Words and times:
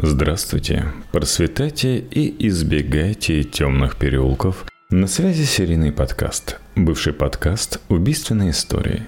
Здравствуйте, 0.00 0.92
просветайте 1.10 1.98
и 1.98 2.46
избегайте 2.46 3.42
темных 3.42 3.96
переулков. 3.96 4.64
На 4.90 5.08
связи 5.08 5.42
серийный 5.42 5.90
подкаст, 5.90 6.60
бывший 6.76 7.12
подкаст 7.12 7.80
«Убийственные 7.88 8.50
истории». 8.50 9.02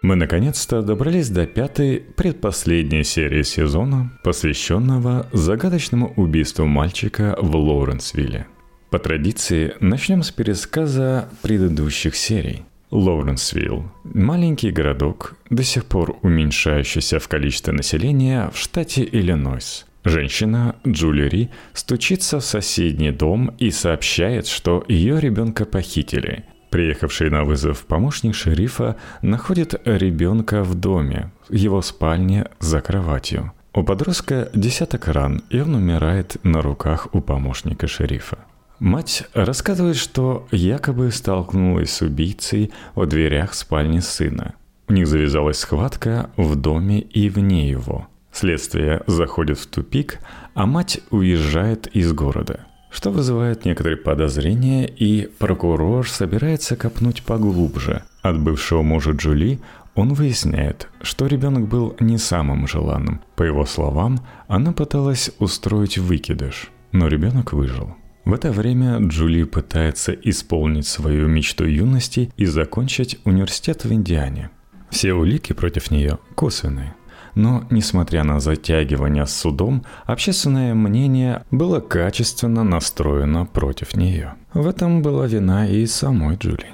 Мы 0.00 0.16
наконец-то 0.16 0.80
добрались 0.80 1.28
до 1.28 1.46
пятой, 1.46 1.98
предпоследней 2.16 3.04
серии 3.04 3.42
сезона, 3.42 4.18
посвященного 4.24 5.26
загадочному 5.34 6.14
убийству 6.16 6.64
мальчика 6.64 7.36
в 7.38 7.54
Лоуренсвилле. 7.54 8.46
По 8.88 8.98
традиции, 8.98 9.74
начнем 9.80 10.22
с 10.22 10.30
пересказа 10.30 11.28
предыдущих 11.42 12.16
серий. 12.16 12.62
Лоуренсвилл– 12.90 13.92
маленький 14.04 14.70
городок, 14.70 15.36
до 15.50 15.62
сих 15.62 15.84
пор 15.84 16.16
уменьшающийся 16.22 17.18
в 17.18 17.28
количестве 17.28 17.74
населения 17.74 18.50
в 18.54 18.56
штате 18.56 19.04
Иллинойс– 19.04 19.84
Женщина, 20.04 20.76
Джули 20.86 21.28
Ри, 21.28 21.50
стучится 21.74 22.40
в 22.40 22.44
соседний 22.44 23.10
дом 23.10 23.54
и 23.58 23.70
сообщает, 23.70 24.46
что 24.46 24.82
ее 24.88 25.20
ребенка 25.20 25.66
похитили. 25.66 26.44
Приехавший 26.70 27.30
на 27.30 27.44
вызов 27.44 27.84
помощник 27.84 28.34
шерифа 28.34 28.96
находит 29.22 29.74
ребенка 29.84 30.62
в 30.62 30.74
доме, 30.74 31.32
в 31.48 31.54
его 31.54 31.82
спальне 31.82 32.46
за 32.60 32.80
кроватью. 32.80 33.52
У 33.74 33.82
подростка 33.82 34.48
десяток 34.54 35.08
ран, 35.08 35.42
и 35.50 35.60
он 35.60 35.74
умирает 35.74 36.36
на 36.44 36.62
руках 36.62 37.08
у 37.12 37.20
помощника 37.20 37.86
шерифа. 37.86 38.38
Мать 38.78 39.24
рассказывает, 39.34 39.96
что 39.96 40.48
якобы 40.50 41.10
столкнулась 41.10 41.92
с 41.92 42.00
убийцей 42.00 42.72
в 42.94 43.04
дверях 43.04 43.52
спальни 43.52 43.98
сына. 43.98 44.54
У 44.88 44.92
них 44.92 45.06
завязалась 45.06 45.58
схватка 45.58 46.30
в 46.36 46.56
доме 46.56 47.00
и 47.00 47.28
вне 47.28 47.68
его– 47.68 48.06
Следствие 48.32 49.02
заходит 49.06 49.58
в 49.58 49.66
тупик, 49.66 50.18
а 50.54 50.66
мать 50.66 51.00
уезжает 51.10 51.88
из 51.88 52.12
города, 52.12 52.66
что 52.90 53.10
вызывает 53.10 53.64
некоторые 53.64 53.96
подозрения, 53.96 54.86
и 54.86 55.26
прокурор 55.26 56.08
собирается 56.08 56.76
копнуть 56.76 57.22
поглубже. 57.22 58.02
От 58.22 58.40
бывшего 58.40 58.82
мужа 58.82 59.12
Джули 59.12 59.60
он 59.94 60.14
выясняет, 60.14 60.88
что 61.02 61.26
ребенок 61.26 61.68
был 61.68 61.96
не 62.00 62.18
самым 62.18 62.66
желанным. 62.66 63.20
По 63.36 63.42
его 63.42 63.66
словам, 63.66 64.20
она 64.46 64.72
пыталась 64.72 65.30
устроить 65.38 65.98
выкидыш, 65.98 66.70
но 66.92 67.08
ребенок 67.08 67.52
выжил. 67.52 67.96
В 68.24 68.34
это 68.34 68.52
время 68.52 68.98
Джули 69.00 69.42
пытается 69.44 70.12
исполнить 70.12 70.86
свою 70.86 71.26
мечту 71.26 71.64
юности 71.64 72.30
и 72.36 72.44
закончить 72.44 73.18
университет 73.24 73.84
в 73.84 73.92
Индиане. 73.92 74.50
Все 74.90 75.14
улики 75.14 75.52
против 75.52 75.90
нее 75.90 76.18
косвенные. 76.34 76.94
Но, 77.34 77.64
несмотря 77.70 78.24
на 78.24 78.40
затягивание 78.40 79.26
с 79.26 79.34
судом, 79.34 79.84
общественное 80.04 80.74
мнение 80.74 81.42
было 81.50 81.80
качественно 81.80 82.64
настроено 82.64 83.46
против 83.46 83.94
нее. 83.94 84.34
В 84.52 84.66
этом 84.66 85.02
была 85.02 85.26
вина 85.26 85.68
и 85.68 85.86
самой 85.86 86.36
Джули. 86.36 86.66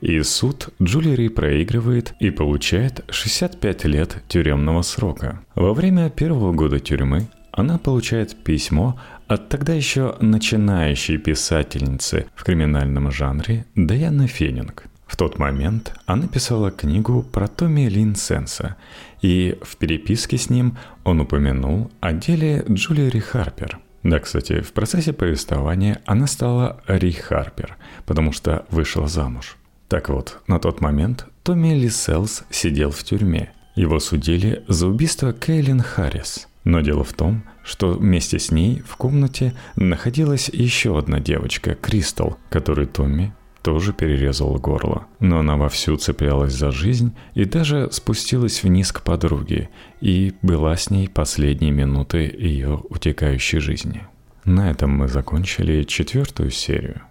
И 0.00 0.20
суд 0.22 0.70
Джулери 0.82 1.28
проигрывает 1.28 2.14
и 2.18 2.30
получает 2.30 3.04
65 3.08 3.84
лет 3.84 4.22
тюремного 4.26 4.82
срока. 4.82 5.40
Во 5.54 5.74
время 5.74 6.10
первого 6.10 6.52
года 6.52 6.80
тюрьмы 6.80 7.28
она 7.52 7.78
получает 7.78 8.42
письмо 8.42 8.98
от 9.28 9.48
тогда 9.48 9.74
еще 9.74 10.16
начинающей 10.20 11.18
писательницы 11.18 12.26
в 12.34 12.44
криминальном 12.44 13.12
жанре 13.12 13.66
Даяны 13.76 14.26
Феннинг. 14.26 14.86
В 15.06 15.16
тот 15.16 15.38
момент 15.38 15.94
она 16.06 16.26
писала 16.26 16.70
книгу 16.70 17.22
про 17.22 17.46
Томми 17.46 17.86
Лин 17.88 18.14
Сенса, 18.16 18.76
и 19.22 19.56
в 19.62 19.76
переписке 19.76 20.36
с 20.36 20.50
ним 20.50 20.76
он 21.04 21.20
упомянул 21.20 21.90
о 22.00 22.12
деле 22.12 22.64
Джулии 22.68 23.08
Ри 23.08 23.20
Харпер. 23.20 23.78
Да, 24.02 24.18
кстати, 24.18 24.60
в 24.60 24.72
процессе 24.72 25.12
повествования 25.12 26.02
она 26.06 26.26
стала 26.26 26.82
Ри 26.88 27.12
Харпер, 27.12 27.76
потому 28.04 28.32
что 28.32 28.66
вышла 28.70 29.06
замуж. 29.06 29.56
Так 29.88 30.08
вот, 30.08 30.40
на 30.48 30.58
тот 30.58 30.80
момент 30.80 31.26
Томми 31.44 31.74
Ли 31.74 31.88
Селс 31.88 32.44
сидел 32.50 32.90
в 32.90 33.02
тюрьме. 33.04 33.52
Его 33.76 34.00
судили 34.00 34.64
за 34.66 34.88
убийство 34.88 35.32
Кейлин 35.32 35.80
Харрис. 35.80 36.48
Но 36.64 36.80
дело 36.80 37.04
в 37.04 37.12
том, 37.12 37.44
что 37.62 37.92
вместе 37.92 38.38
с 38.38 38.50
ней 38.50 38.82
в 38.86 38.96
комнате 38.96 39.54
находилась 39.76 40.48
еще 40.48 40.98
одна 40.98 41.20
девочка, 41.20 41.74
Кристал, 41.74 42.38
которую 42.50 42.86
Томми 42.86 43.34
тоже 43.62 43.92
перерезала 43.92 44.58
горло. 44.58 45.06
Но 45.20 45.38
она 45.38 45.56
вовсю 45.56 45.96
цеплялась 45.96 46.52
за 46.52 46.70
жизнь 46.70 47.14
и 47.34 47.44
даже 47.44 47.90
спустилась 47.90 48.62
вниз 48.62 48.92
к 48.92 49.02
подруге 49.02 49.70
и 50.00 50.34
была 50.42 50.76
с 50.76 50.90
ней 50.90 51.08
последние 51.08 51.72
минуты 51.72 52.18
ее 52.18 52.82
утекающей 52.88 53.60
жизни. 53.60 54.06
На 54.44 54.70
этом 54.70 54.90
мы 54.90 55.08
закончили 55.08 55.84
четвертую 55.84 56.50
серию. 56.50 57.02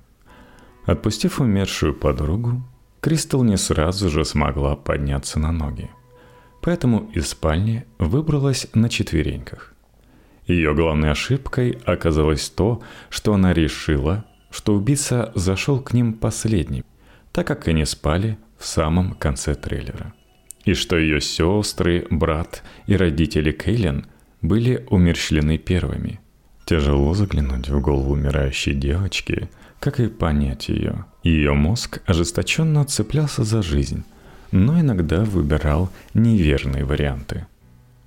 Отпустив 0.85 1.39
умершую 1.39 1.93
подругу, 1.93 2.61
Кристал 3.01 3.43
не 3.43 3.57
сразу 3.57 4.09
же 4.09 4.23
смогла 4.25 4.75
подняться 4.75 5.39
на 5.39 5.51
ноги. 5.51 5.89
Поэтому 6.61 7.09
из 7.13 7.29
спальни 7.29 7.85
выбралась 7.97 8.67
на 8.75 8.89
четвереньках. 8.89 9.73
Ее 10.45 10.75
главной 10.75 11.11
ошибкой 11.11 11.79
оказалось 11.85 12.49
то, 12.49 12.81
что 13.09 13.33
она 13.33 13.53
решила, 13.53 14.25
что 14.51 14.75
убийца 14.75 15.31
зашел 15.33 15.79
к 15.79 15.93
ним 15.93 16.13
последним, 16.13 16.83
так 17.31 17.47
как 17.47 17.67
они 17.67 17.85
спали 17.85 18.37
в 18.59 18.65
самом 18.65 19.13
конце 19.13 19.55
трейлера. 19.55 20.13
И 20.65 20.73
что 20.75 20.97
ее 20.97 21.21
сестры, 21.21 22.05
брат 22.11 22.61
и 22.85 22.95
родители 22.95 23.51
Кейлен 23.51 24.05
были 24.41 24.85
умерщвлены 24.89 25.57
первыми. 25.57 26.19
Тяжело 26.65 27.13
заглянуть 27.13 27.69
в 27.69 27.81
голову 27.81 28.13
умирающей 28.13 28.73
девочки, 28.73 29.49
как 29.79 29.99
и 29.99 30.07
понять 30.07 30.69
ее. 30.69 31.05
Ее 31.23 31.53
мозг 31.53 32.01
ожесточенно 32.05 32.85
цеплялся 32.85 33.43
за 33.43 33.63
жизнь, 33.63 34.03
но 34.51 34.79
иногда 34.79 35.23
выбирал 35.23 35.89
неверные 36.13 36.85
варианты. 36.85 37.47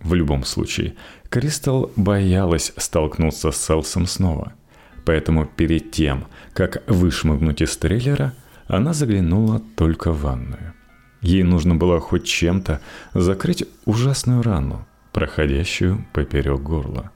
В 0.01 0.15
любом 0.15 0.45
случае, 0.45 0.95
Кристал 1.31 1.91
боялась 1.97 2.73
столкнуться 2.77 3.51
с 3.51 3.67
Селсом 3.67 4.07
снова– 4.07 4.53
Поэтому 5.05 5.47
перед 5.47 5.91
тем, 5.91 6.27
как 6.53 6.83
вышмыгнуть 6.87 7.61
из 7.61 7.77
трейлера, 7.77 8.33
она 8.67 8.95
заглянула 8.95 9.61
только 9.77 10.13
в 10.13 10.23
ванную. 10.23 10.75
Ей 11.21 11.43
нужно 11.43 11.75
было 11.75 12.01
хоть 12.01 12.25
чем-то 12.25 12.81
закрыть 13.13 13.65
ужасную 13.85 14.43
рану, 14.43 14.87
проходящую 15.13 16.07
поперек 16.13 16.61
горла, 16.61 17.11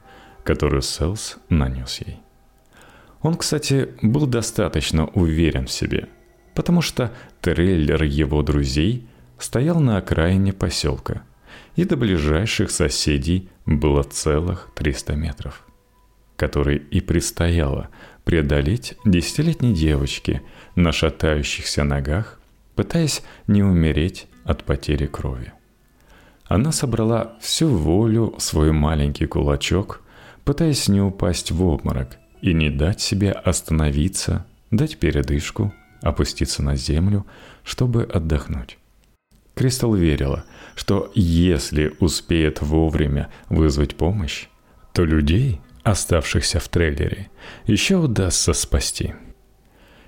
которую 0.45 0.83
Селс 0.83 1.39
нанес 1.49 2.01
ей. 2.07 2.19
Он, 3.21 3.37
кстати, 3.37 3.91
был 4.01 4.27
достаточно 4.27 5.07
уверен 5.07 5.67
в 5.67 5.71
себе, 5.73 6.09
потому 6.55 6.83
что 6.83 7.13
трейлер 7.41 8.03
его 8.05 8.43
друзей 8.43 9.09
стоял 9.39 9.81
на 9.81 9.99
окраине 9.99 10.53
поселка, 10.53 11.23
и 11.77 11.85
до 11.85 11.97
ближайших 11.97 12.71
соседей 12.71 13.49
было 13.67 14.03
целых 14.03 14.71
300 14.75 15.17
метров 15.17 15.68
который 16.39 16.77
и 16.77 17.01
предстояло 17.01 17.89
преодолеть 18.25 18.95
десятилетней 19.05 19.75
девочке 19.75 20.41
на 20.77 20.93
шатающихся 20.93 21.83
ногах, 21.83 22.39
пытаясь 22.77 23.23
не 23.49 23.63
умереть 23.63 24.29
от 24.45 24.63
потери 24.65 25.07
крови. 25.07 25.53
Она 26.45 26.71
собрала 26.73 27.37
всю 27.41 27.69
волю 27.69 28.35
в 28.39 28.43
свой 28.43 28.71
маленький 28.73 29.27
кулачок, 29.27 30.01
пытаясь 30.45 30.89
не 30.89 31.03
упасть 31.03 31.51
в 31.51 31.63
обморок 31.63 32.17
и 32.41 32.55
не 32.55 32.71
дать 32.71 33.01
себе 33.01 33.33
остановиться, 33.33 34.47
дать 34.71 34.97
передышку, 34.99 35.75
опуститься 36.03 36.63
на 36.63 36.77
землю, 36.77 37.27
чтобы 37.65 38.05
отдохнуть. 38.05 38.79
Кристал 39.55 39.95
верила, 39.95 40.45
что 40.77 41.11
если 41.17 41.97
успеет 41.99 42.63
вовремя 42.63 43.29
вызвать 43.49 43.97
помощь, 43.97 44.47
то 44.93 45.05
людей, 45.05 45.61
оставшихся 45.91 46.61
в 46.61 46.69
трейлере, 46.69 47.31
еще 47.67 47.97
удастся 47.97 48.53
спасти. 48.53 49.15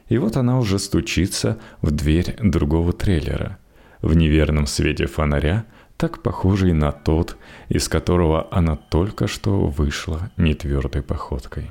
И 0.08 0.18
вот 0.18 0.36
она 0.36 0.58
уже 0.58 0.78
стучится 0.78 1.58
в 1.80 1.90
дверь 1.90 2.36
другого 2.40 2.92
трейлера. 2.92 3.58
В 4.02 4.14
неверном 4.14 4.66
свете 4.66 5.06
фонаря, 5.06 5.66
так 5.96 6.22
похожий 6.22 6.72
на 6.72 6.90
тот, 6.90 7.36
из 7.68 7.88
которого 7.88 8.48
она 8.50 8.76
только 8.76 9.26
что 9.26 9.66
вышла 9.66 10.30
нетвердой 10.36 11.02
походкой. 11.02 11.70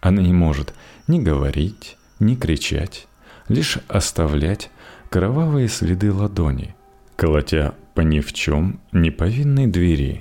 Она 0.00 0.22
не 0.22 0.32
может 0.32 0.74
ни 1.08 1.18
говорить, 1.18 1.96
ни 2.20 2.34
кричать, 2.34 3.08
лишь 3.48 3.78
оставлять 3.88 4.70
кровавые 5.08 5.68
следы 5.68 6.12
ладони, 6.12 6.76
колотя 7.16 7.74
по 7.94 8.02
ни 8.02 8.20
в 8.20 8.32
чем 8.32 8.80
неповинной 8.92 9.66
двери, 9.66 10.20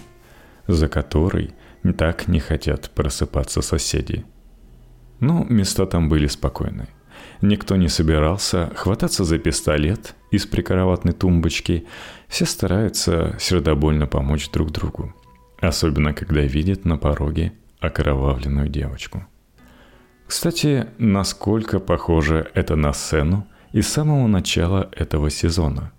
за 0.68 0.88
которой– 0.88 1.54
так 1.92 2.28
не 2.30 2.40
хотят 2.40 2.90
просыпаться 2.92 3.62
соседи. 3.62 4.26
Но 5.20 5.46
места 5.50 5.86
там 5.86 6.08
были 6.08 6.28
спокойны. 6.28 6.88
Никто 7.42 7.76
не 7.76 7.90
собирался 7.90 8.72
хвататься 8.76 9.26
за 9.26 9.38
пистолет 9.38 10.16
из 10.32 10.46
прикроватной 10.46 11.14
тумбочки. 11.14 11.86
Все 12.30 12.46
стараются 12.46 13.36
сердобольно 13.40 14.08
помочь 14.08 14.50
друг 14.50 14.72
другу. 14.72 15.14
Особенно, 15.60 16.14
когда 16.14 16.42
видят 16.42 16.86
на 16.86 16.98
пороге 16.98 17.52
окровавленную 17.80 18.70
девочку. 18.70 19.26
Кстати, 20.26 20.88
насколько 20.98 21.80
похоже 21.80 22.50
это 22.54 22.76
на 22.76 22.94
сцену 22.94 23.48
из 23.74 23.88
самого 23.88 24.28
начала 24.28 24.90
этого 24.94 25.30
сезона. 25.30 25.92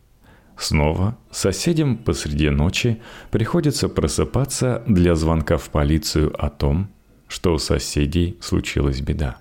Снова 0.57 1.19
соседям 1.31 1.97
посреди 1.97 2.49
ночи 2.51 3.03
приходится 3.31 3.89
просыпаться 3.89 4.83
для 4.87 5.15
звонка 5.15 5.59
в 5.59 5.69
полицию 5.71 6.33
о 6.39 6.49
том, 6.49 6.91
что 7.29 7.55
у 7.55 7.59
соседей 7.59 8.39
случилась 8.41 9.01
беда. 9.01 9.39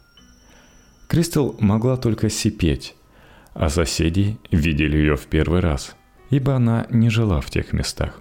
Кристал 1.08 1.56
могла 1.60 1.98
только 1.98 2.30
сипеть, 2.30 2.96
а 3.54 3.70
соседи 3.70 4.40
видели 4.52 4.98
ее 4.98 5.16
в 5.16 5.28
первый 5.28 5.60
раз, 5.60 5.96
ибо 6.32 6.56
она 6.56 6.88
не 6.90 7.10
жила 7.10 7.40
в 7.40 7.52
тех 7.52 7.72
местах. 7.74 8.20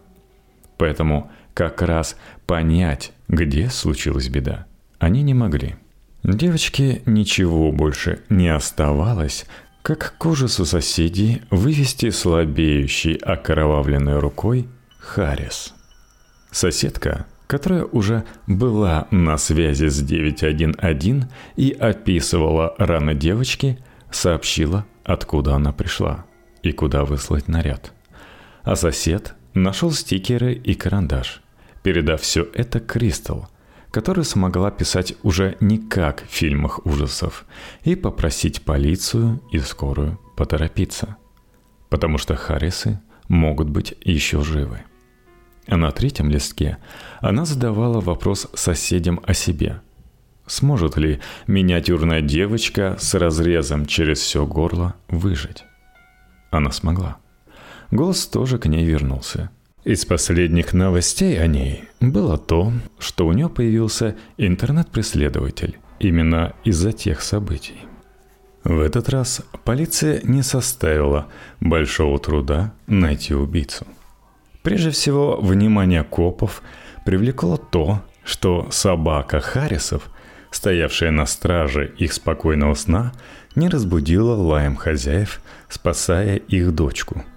Поэтому 0.77 1.31
как 1.55 1.81
раз 1.81 2.17
понять, 2.47 3.13
где 3.29 3.71
случилась 3.71 4.29
беда, 4.29 4.67
они 4.99 5.23
не 5.23 5.33
могли. 5.33 5.77
Девочке 6.23 7.03
ничего 7.07 7.73
больше 7.73 8.21
не 8.29 8.49
оставалось, 8.49 9.47
как 9.83 10.15
к 10.17 10.27
ужасу 10.27 10.65
соседей 10.65 11.43
вывести 11.51 12.11
слабеющей 12.11 13.15
окровавленной 13.15 14.19
рукой 14.19 14.69
Харрис. 14.99 15.75
Соседка, 16.53 17.27
которая 17.49 17.85
уже 17.85 18.25
была 18.47 19.09
на 19.11 19.37
связи 19.39 19.87
с 19.87 20.01
911 20.01 21.29
и 21.57 21.73
описывала 21.73 22.75
раны 22.79 23.15
девочки, 23.15 23.79
сообщила, 24.11 24.87
откуда 25.05 25.57
она 25.57 25.73
пришла 25.73 26.27
и 26.63 26.73
куда 26.73 27.05
выслать 27.05 27.49
наряд. 27.49 27.93
А 28.63 28.77
сосед 28.77 29.35
нашел 29.55 29.91
стикеры 29.91 30.55
и 30.55 30.75
карандаш, 30.75 31.43
передав 31.83 32.21
все 32.21 32.47
это 32.55 32.79
Кристал, 32.79 33.49
которая 33.93 34.25
смогла 34.25 34.71
писать 34.71 35.15
уже 35.23 35.57
не 35.61 35.79
как 35.79 36.25
в 36.25 36.33
фильмах 36.33 36.85
ужасов, 36.87 37.45
и 37.85 37.95
попросить 37.95 38.63
полицию 38.63 39.41
и 39.53 39.59
скорую 39.59 40.19
поторопиться. 40.35 41.17
Потому 41.91 42.17
что 42.17 42.35
Харрисы 42.35 43.01
могут 43.29 43.69
быть 43.69 43.95
еще 44.03 44.43
живы. 44.43 44.83
А 45.69 45.77
на 45.77 45.91
третьем 45.93 46.31
листке 46.31 46.79
она 47.21 47.45
задавала 47.45 48.01
вопрос 48.01 48.49
соседям 48.55 49.21
о 49.25 49.35
себе. 49.35 49.83
Сможет 50.47 50.97
ли 50.97 51.21
миниатюрная 51.47 52.23
девочка 52.23 52.97
с 52.99 53.15
разрезом 53.15 53.85
через 53.85 54.21
все 54.21 54.47
горло 54.47 54.95
выжить? 55.09 55.65
Она 56.51 56.73
смогла. 56.73 57.19
Голос 57.91 58.27
тоже 58.27 58.59
к 58.59 58.67
ней 58.67 58.85
вернулся– 58.85 59.51
из 59.85 60.05
последних 60.05 60.73
новостей 60.73 61.41
о 61.43 61.47
ней 61.47 61.85
было 62.01 62.39
то, 62.39 62.73
что 62.99 63.27
у 63.27 63.33
нее 63.33 63.49
появился 63.49 64.17
интернет-преследователь 64.37 65.79
именно 65.99 66.55
из-за 66.65 66.93
тех 66.93 67.21
событий. 67.21 67.77
В 68.63 68.79
этот 68.79 69.09
раз 69.09 69.43
полиция 69.65 70.21
не 70.23 70.43
составила 70.43 71.27
большого 71.61 72.19
труда 72.21 72.75
найти 72.87 73.35
убийцу. 73.35 73.87
Прежде 74.63 74.91
всего, 74.91 75.41
внимание 75.41 76.05
копов 76.05 76.63
привлекло 77.05 77.57
то, 77.57 78.03
что 78.23 78.69
собака 78.71 79.41
Харрисов, 79.41 80.09
стоявшая 80.53 81.11
на 81.11 81.27
страже 81.27 81.93
их 81.99 82.13
спокойного 82.13 82.75
сна, 82.75 83.13
не 83.57 83.69
разбудила 83.69 84.35
лаем 84.37 84.77
хозяев, 84.77 85.41
спасая 85.69 86.37
их 86.37 86.73
дочку– 86.73 87.25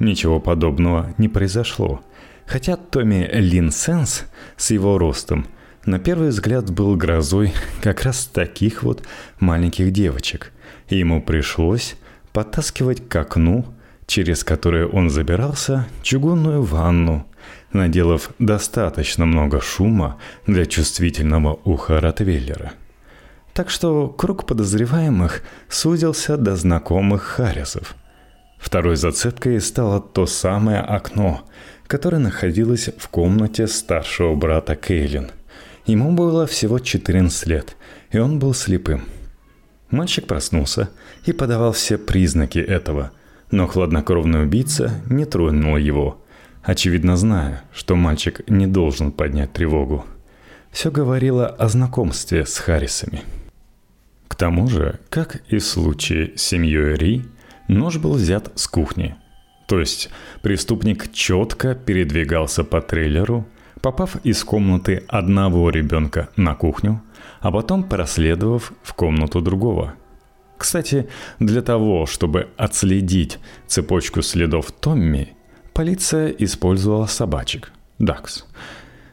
Ничего 0.00 0.40
подобного 0.40 1.14
не 1.18 1.28
произошло. 1.28 2.00
Хотя 2.46 2.76
Томми 2.76 3.28
Лин 3.32 3.70
Сенс 3.70 4.24
с 4.56 4.70
его 4.70 4.98
ростом 4.98 5.46
на 5.84 5.98
первый 5.98 6.30
взгляд 6.30 6.70
был 6.70 6.96
грозой 6.96 7.52
как 7.82 8.02
раз 8.02 8.24
таких 8.24 8.82
вот 8.82 9.02
маленьких 9.38 9.92
девочек. 9.92 10.52
И 10.88 10.96
ему 10.96 11.22
пришлось 11.22 11.96
подтаскивать 12.32 13.08
к 13.08 13.16
окну, 13.16 13.66
через 14.06 14.42
которое 14.42 14.86
он 14.86 15.10
забирался, 15.10 15.86
чугунную 16.02 16.62
ванну, 16.62 17.26
наделав 17.72 18.30
достаточно 18.38 19.26
много 19.26 19.60
шума 19.60 20.16
для 20.46 20.64
чувствительного 20.64 21.60
уха 21.64 22.00
Ротвейлера. 22.00 22.72
Так 23.52 23.68
что 23.68 24.08
круг 24.08 24.46
подозреваемых 24.46 25.42
сузился 25.68 26.38
до 26.38 26.56
знакомых 26.56 27.22
Харрисов– 27.22 27.94
Второй 28.60 28.96
зацепкой 28.96 29.60
стало 29.60 30.00
то 30.00 30.26
самое 30.26 30.80
окно, 30.80 31.40
которое 31.86 32.18
находилось 32.18 32.90
в 32.98 33.08
комнате 33.08 33.66
старшего 33.66 34.34
брата 34.34 34.76
Кейлин. 34.76 35.30
Ему 35.86 36.12
было 36.12 36.46
всего 36.46 36.78
14 36.78 37.46
лет, 37.46 37.76
и 38.12 38.18
он 38.18 38.38
был 38.38 38.54
слепым. 38.54 39.04
Мальчик 39.90 40.26
проснулся 40.26 40.90
и 41.24 41.32
подавал 41.32 41.72
все 41.72 41.98
признаки 41.98 42.58
этого, 42.58 43.10
но 43.50 43.66
хладнокровный 43.66 44.44
убийца 44.44 44.92
не 45.08 45.24
тронул 45.24 45.76
его, 45.76 46.22
очевидно 46.62 47.16
зная, 47.16 47.64
что 47.72 47.96
мальчик 47.96 48.48
не 48.48 48.66
должен 48.66 49.10
поднять 49.10 49.52
тревогу. 49.52 50.04
Все 50.70 50.92
говорило 50.92 51.48
о 51.48 51.68
знакомстве 51.68 52.46
с 52.46 52.58
Харрисами. 52.58 53.22
К 54.28 54.36
тому 54.36 54.68
же, 54.68 55.00
как 55.08 55.42
и 55.48 55.58
в 55.58 55.64
случае 55.64 56.36
с 56.36 56.42
семьей 56.42 56.94
Ри, 56.94 57.24
Нож 57.70 57.98
был 57.98 58.14
взят 58.14 58.50
с 58.56 58.66
кухни. 58.66 59.14
То 59.68 59.78
есть 59.78 60.10
преступник 60.42 61.12
четко 61.12 61.76
передвигался 61.76 62.64
по 62.64 62.80
трейлеру, 62.80 63.46
попав 63.80 64.16
из 64.24 64.42
комнаты 64.42 65.04
одного 65.06 65.70
ребенка 65.70 66.30
на 66.34 66.56
кухню, 66.56 67.00
а 67.38 67.52
потом 67.52 67.84
проследовав 67.84 68.72
в 68.82 68.92
комнату 68.94 69.40
другого. 69.40 69.94
Кстати, 70.58 71.08
для 71.38 71.62
того, 71.62 72.06
чтобы 72.06 72.48
отследить 72.56 73.38
цепочку 73.68 74.20
следов 74.20 74.72
Томми, 74.72 75.34
полиция 75.72 76.28
использовала 76.30 77.06
собачек– 77.06 77.70
Дакс. 78.00 78.46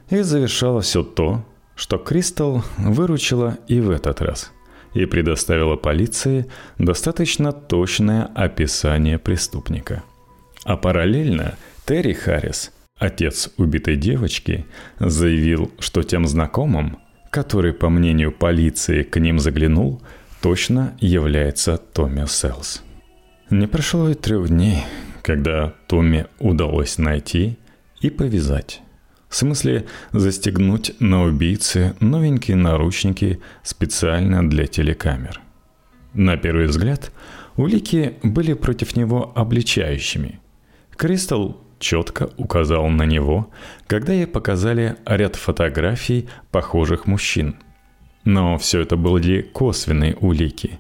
И 0.10 0.22
завершало 0.22 0.82
все 0.82 1.04
то, 1.04 1.46
что 1.76 2.00
Кристал 2.00 2.64
выручила 2.80 3.60
и 3.68 3.80
в 3.80 3.92
этот 3.92 4.20
раз– 4.22 4.52
и 4.94 5.06
предоставила 5.06 5.76
полиции 5.76 6.48
достаточно 6.78 7.52
точное 7.52 8.24
описание 8.36 9.20
преступника. 9.20 10.04
А 10.64 10.78
параллельно 10.78 11.58
Терри 11.86 12.14
Харрис, 12.14 12.72
отец 12.98 13.50
убитой 13.58 13.96
девочки, 13.96 14.66
заявил, 15.00 15.72
что 15.80 16.04
тем 16.04 16.28
знакомым, 16.28 17.00
который, 17.32 17.74
по 17.74 17.90
мнению 17.90 18.32
полиции, 18.32 19.04
к 19.04 19.20
ним 19.20 19.40
заглянул, 19.40 20.02
точно 20.42 20.98
является 21.00 21.78
Томми 21.78 22.26
Селс. 22.28 22.84
Не 23.50 23.68
прошло 23.68 24.10
и 24.10 24.14
трех 24.14 24.50
дней, 24.50 24.84
когда 25.22 25.74
Томми 25.88 26.26
удалось 26.40 26.98
найти 26.98 27.58
и 28.02 28.10
повязать. 28.10 28.82
В 29.30 29.36
смысле 29.36 29.86
застегнуть 30.14 30.94
на 31.00 31.24
убийце 31.24 31.96
новенькие 32.00 32.56
наручники 32.56 33.40
специально 33.64 34.48
для 34.48 34.68
телекамер. 34.68 35.42
На 36.14 36.38
первый 36.38 36.68
взгляд, 36.68 37.12
улики 37.58 38.16
были 38.24 38.54
против 38.54 38.96
него 38.96 39.32
обличающими. 39.36 40.40
Кристал 40.96 41.62
четко 41.80 42.30
указал 42.38 42.88
на 42.90 43.04
него, 43.04 43.52
когда 43.86 44.14
ей 44.14 44.28
показали 44.28 44.96
ряд 45.06 45.36
фотографий 45.36 46.30
похожих 46.52 47.06
мужчин. 47.06 47.56
Но 48.24 48.58
все 48.58 48.82
это 48.82 48.98
были 48.98 49.42
косвенные 49.42 50.16
улики. 50.16 50.80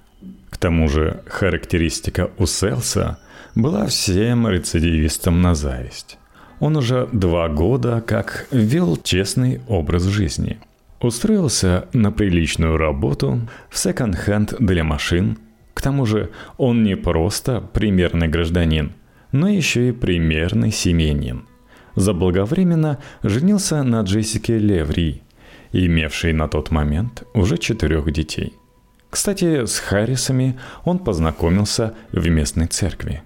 К 0.49 0.57
тому 0.57 0.87
же 0.87 1.23
характеристика 1.27 2.31
у 2.37 2.45
Селса 2.45 3.19
была 3.55 3.85
всем 3.87 4.47
рецидивистам 4.47 5.41
на 5.41 5.53
зависть. 5.53 6.17
Он 6.59 6.75
уже 6.75 7.07
два 7.11 7.49
года 7.49 8.03
как 8.05 8.47
вел 8.51 8.97
честный 8.97 9.61
образ 9.67 10.03
жизни. 10.03 10.59
Устроился 10.99 11.87
на 11.93 12.11
приличную 12.11 12.77
работу 12.77 13.47
в 13.69 13.77
секонд-хенд 13.77 14.55
для 14.59 14.83
машин. 14.83 15.37
К 15.75 15.81
тому 15.81 16.07
же 16.07 16.31
он 16.57 16.83
не 16.83 16.95
просто 16.95 17.61
примерный 17.61 18.27
гражданин, 18.27 18.93
но 19.31 19.47
еще 19.47 19.89
и 19.89 19.91
примерный 19.91 20.71
семьянин. 20.71 21.45
Заблаговременно 21.95 22.97
женился 23.21 23.83
на 23.83 24.01
Джессике 24.01 24.57
Леври, 24.57 25.21
имевшей 25.71 26.33
на 26.33 26.47
тот 26.47 26.71
момент 26.71 27.23
уже 27.35 27.57
четырех 27.59 28.11
детей. 28.11 28.53
Кстати, 29.09 29.65
с 29.65 29.79
Харрисами 29.79 30.59
он 30.83 30.99
познакомился 30.99 31.93
в 32.11 32.27
местной 32.27 32.67
церкви. 32.67 33.21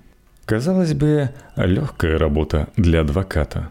Казалось 0.52 0.94
бы, 0.94 1.30
легкая 1.56 2.18
работа 2.18 2.68
для 2.76 3.00
адвоката. 3.02 3.70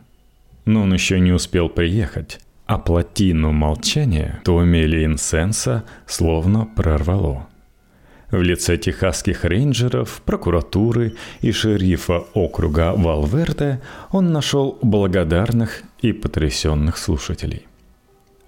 Но 0.65 0.85
он 0.85 0.95
еще 0.95 1.21
не 1.21 1.31
успел 1.31 1.69
приехать, 1.69 2.41
а 2.65 2.79
плотину 2.79 3.53
молчания 3.53 4.41
Томми 4.47 4.87
Линсенса 4.87 5.85
словно 6.07 6.65
прорвало. 6.65 7.49
В 8.31 8.41
лице 8.41 8.79
техасских 8.79 9.45
рейнджеров, 9.45 10.23
прокуратуры 10.25 11.17
и 11.43 11.53
шерифа 11.53 12.25
округа 12.33 12.95
Валверде 12.97 13.83
он 14.11 14.33
нашел 14.33 14.79
благодарных 14.81 15.83
и 16.01 16.13
потрясенных 16.13 16.97
слушателей. 16.97 17.67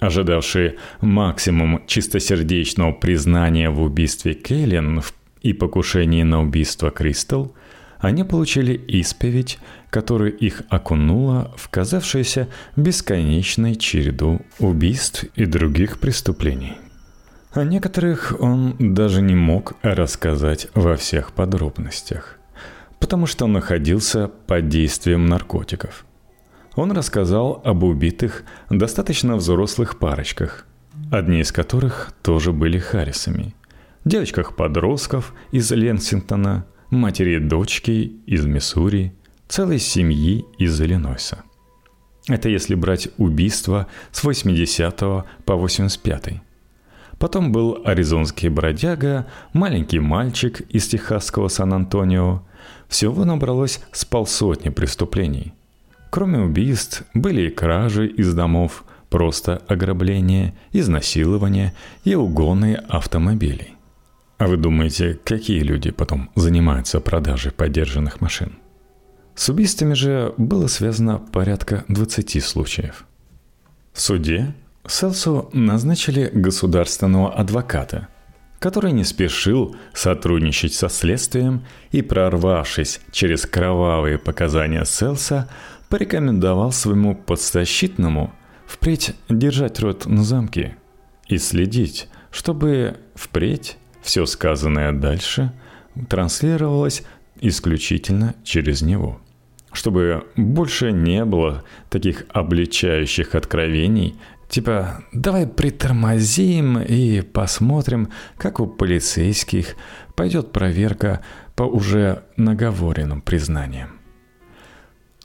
ожидавшие 0.01 0.77
максимум 1.03 1.83
чистосердечного 1.87 2.93
признания 2.93 3.69
в 3.69 3.83
убийстве 3.83 4.33
Кейлин 4.33 5.03
и 5.43 5.53
покушении 5.53 6.23
на 6.23 6.41
убийство 6.41 6.91
Кристал, 6.91 7.53
они 8.03 8.25
получили 8.25 8.73
исповедь, 8.75 9.61
которая 9.89 10.31
их 10.31 10.63
окунула 10.69 11.53
в 11.57 11.69
казавшуюся 11.69 12.49
бесконечной 12.75 13.77
череду 13.77 14.41
убийств 14.59 15.25
и 15.37 15.47
других 15.47 16.01
преступлений. 16.01 16.73
О 17.53 17.63
некоторых 17.63 18.35
он 18.41 18.75
даже 18.79 19.23
не 19.23 19.37
мог 19.37 19.75
рассказать 19.83 20.67
во 20.75 20.97
всех 20.97 21.33
подробностях, 21.33 22.41
потому 22.99 23.27
что 23.27 23.47
находился 23.47 24.27
под 24.27 24.69
действием 24.69 25.27
наркотиков. 25.27 26.05
Он 26.75 26.91
рассказал 26.91 27.63
об 27.65 27.85
убитых 27.85 28.43
достаточно 28.69 29.37
взрослых 29.37 30.01
парочках, 30.01 30.67
одни 31.13 31.41
из 31.41 31.53
которых 31.53 32.13
тоже 32.23 32.53
были 32.53 32.79
Харрисами, 32.79 33.55
девочках-подростков 34.05 35.35
из 35.53 35.71
Ленсингтона, 35.71 36.65
матери 36.93 37.39
дочки 37.39 38.13
из 38.27 38.45
Миссури, 38.45 39.13
целой 39.49 39.79
семьи 39.79 40.45
из 40.59 40.81
Иллинойса. 40.81 41.43
Это 42.29 42.49
если 42.49 42.75
брать 42.75 43.09
убийство 43.17 43.89
с 44.13 44.23
80 44.23 44.99
по 45.01 45.27
85. 45.47 46.35
Потом 47.19 47.51
был 47.51 47.81
аризонский 47.85 48.49
бродяга, 48.49 49.27
маленький 49.53 50.01
мальчик 50.01 50.61
из 50.69 50.87
техасского 50.87 51.49
Сан-Антонио. 51.49 52.43
Всего 52.89 53.25
набралось 53.25 53.81
с 53.93 54.05
полсотни 54.05 54.69
преступлений. 54.69 55.55
Кроме 56.11 56.41
убийств 56.41 57.05
были 57.15 57.49
и 57.49 57.51
кражи 57.51 58.07
из 58.07 58.35
домов, 58.35 58.85
просто 59.09 59.63
ограбление, 59.67 60.55
изнасилование 60.73 61.75
и 62.05 62.15
угоны 62.15 62.75
автомобилей. 62.75 63.77
А 64.43 64.49
вы 64.49 64.57
думаете, 64.57 65.21
какие 65.23 65.61
люди 65.61 65.93
потом 65.93 66.29
занимаются 66.35 66.99
продажей 66.99 67.53
подержанных 67.53 68.21
машин? 68.21 68.59
С 69.37 69.49
убийствами 69.49 69.95
же 69.95 70.35
было 70.37 70.67
связано 70.67 71.19
порядка 71.19 71.85
20 71.87 72.43
случаев. 72.43 73.05
В 73.93 74.01
суде 74.01 74.53
Селсу 74.85 75.49
назначили 75.53 76.29
государственного 76.35 77.33
адвоката, 77.33 78.09
который 78.59 78.91
не 78.91 79.05
спешил 79.05 79.77
сотрудничать 79.95 80.75
со 80.75 80.89
следствием 80.89 81.65
и, 81.93 82.03
прорвавшись 82.03 83.01
через 83.13 83.47
кровавые 83.47 84.19
показания 84.19 84.85
Селса, 84.85 85.49
порекомендовал 85.89 86.73
своему 86.73 87.15
подзащитному 87.15 88.33
впредь 88.67 89.15
держать 89.29 89.79
рот 89.79 90.07
на 90.07 90.25
замке 90.25 90.77
и 91.29 91.39
следить, 91.39 92.09
чтобы 92.33 92.97
впредь 93.15 93.79
все 94.03 94.27
сказанное 94.27 94.93
дальше 94.93 95.53
транслировалось 96.09 97.03
исключительно 97.41 98.35
через 98.45 98.83
него. 98.83 99.21
Чтобы 99.73 100.27
больше 100.37 100.93
не 100.93 101.25
было 101.25 101.65
таких 101.89 102.25
обличающих 102.29 103.35
откровений, 103.35 104.17
типа 104.49 105.05
«давай 105.13 105.47
притормозим 105.47 106.79
и 106.79 107.23
посмотрим, 107.23 108.11
как 108.37 108.61
у 108.61 108.67
полицейских 108.67 109.77
пойдет 110.15 110.53
проверка 110.53 111.21
по 111.57 111.63
уже 111.63 112.25
наговоренным 112.37 113.23
признаниям». 113.23 113.99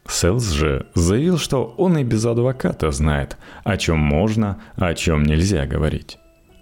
Селс 0.08 0.52
же 0.52 0.88
заявил, 0.96 1.38
что 1.38 1.66
он 1.78 1.98
и 1.98 2.04
без 2.06 2.26
адвоката 2.26 2.92
знает, 2.92 3.36
о 3.66 3.76
чем 3.76 4.00
можно, 4.00 4.62
о 4.76 4.94
чем 4.94 5.24
нельзя 5.24 5.66
говорить 5.66 6.18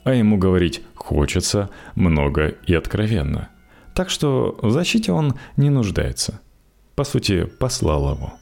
а 0.06 0.14
ему 0.14 0.38
говорить 0.38 0.82
хочется 0.94 1.70
много 1.96 2.56
и 2.68 2.74
откровенно. 2.74 3.50
Так 3.94 4.10
что 4.10 4.58
в 4.62 4.70
защите 4.72 5.12
он 5.12 5.34
не 5.58 5.70
нуждается. 5.70 6.40
По 6.96 7.04
сути, 7.04 7.46
послал 7.46 8.14
его. 8.14 8.34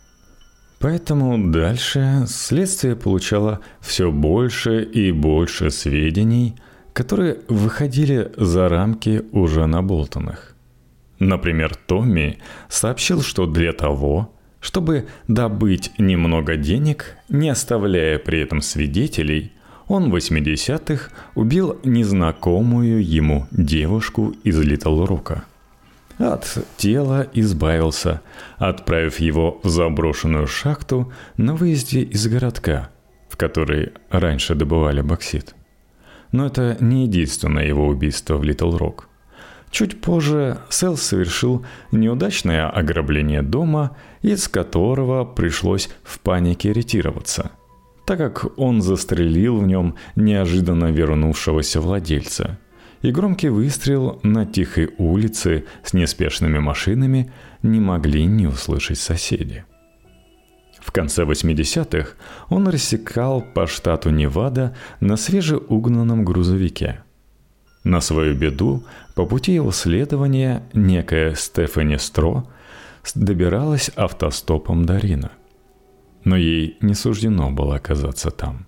Поэтому 0.79 1.51
дальше 1.51 2.25
следствие 2.27 2.97
получало 2.97 3.61
все 3.79 4.11
больше 4.11 4.83
и 4.83 5.13
больше 5.13 5.71
сведений, 5.71 6.55
которые 6.91 7.39
выходили 7.47 8.31
за 8.35 8.67
рамки 8.67 9.23
уже 9.31 9.65
наболтанных. 9.65 10.55
Например, 11.19 11.73
Томми 11.75 12.39
сообщил, 12.67 13.21
что 13.21 13.45
для 13.45 13.71
того, 13.71 14.33
чтобы 14.59 15.07
добыть 15.29 15.91
немного 15.97 16.57
денег, 16.57 17.15
не 17.29 17.49
оставляя 17.49 18.19
при 18.19 18.41
этом 18.41 18.61
свидетелей– 18.61 19.52
он 19.87 20.09
в 20.09 20.15
80-х 20.15 21.09
убил 21.35 21.79
незнакомую 21.83 23.05
ему 23.05 23.47
девушку 23.51 24.33
из 24.43 24.59
Литл 24.59 25.05
Рока. 25.05 25.43
От 26.17 26.57
тела 26.77 27.27
избавился, 27.33 28.21
отправив 28.57 29.19
его 29.19 29.59
в 29.63 29.69
заброшенную 29.69 30.47
шахту 30.47 31.11
на 31.37 31.55
выезде 31.55 32.01
из 32.01 32.27
городка, 32.27 32.89
в 33.29 33.37
который 33.37 33.93
раньше 34.09 34.55
добывали 34.55 35.01
боксит. 35.01 35.55
Но 36.31 36.45
это 36.45 36.77
не 36.79 37.03
единственное 37.03 37.65
его 37.65 37.87
убийство 37.87 38.37
в 38.37 38.43
Литл 38.43 38.77
Рок. 38.77 39.09
Чуть 39.71 40.01
позже 40.01 40.59
Сэл 40.69 40.97
совершил 40.97 41.65
неудачное 41.91 42.69
ограбление 42.69 43.41
дома, 43.41 43.97
из 44.21 44.47
которого 44.47 45.25
пришлось 45.25 45.89
в 46.03 46.19
панике 46.19 46.71
ретироваться– 46.71 47.51
так 48.05 48.17
как 48.17 48.57
он 48.57 48.81
застрелил 48.81 49.57
в 49.57 49.67
нем 49.67 49.95
неожиданно 50.15 50.91
вернувшегося 50.91 51.81
владельца. 51.81 52.59
И 53.01 53.11
громкий 53.11 53.49
выстрел 53.49 54.19
на 54.23 54.45
тихой 54.45 54.93
улице 54.97 55.65
с 55.83 55.93
неспешными 55.93 56.59
машинами 56.59 57.31
не 57.61 57.79
могли 57.79 58.25
не 58.25 58.47
услышать 58.47 58.97
соседи. 58.97 59.65
В 60.79 60.91
конце 60.91 61.23
80-х 61.23 62.11
он 62.49 62.67
рассекал 62.67 63.41
по 63.41 63.67
штату 63.67 64.09
Невада 64.09 64.75
на 64.99 65.17
свежеугнанном 65.17 66.23
грузовике. 66.23 67.03
На 67.83 67.99
свою 67.99 68.35
беду 68.35 68.85
по 69.15 69.25
пути 69.25 69.53
его 69.53 69.71
следования 69.71 70.63
некая 70.73 71.35
Стефани 71.35 71.97
Стро 71.97 72.47
добиралась 73.15 73.91
автостопом 73.95 74.85
до 74.85 74.97
Рина– 74.97 75.31
но 76.23 76.35
ей 76.35 76.77
не 76.81 76.93
суждено 76.93 77.51
было 77.51 77.75
оказаться 77.75 78.31
там. 78.31 78.65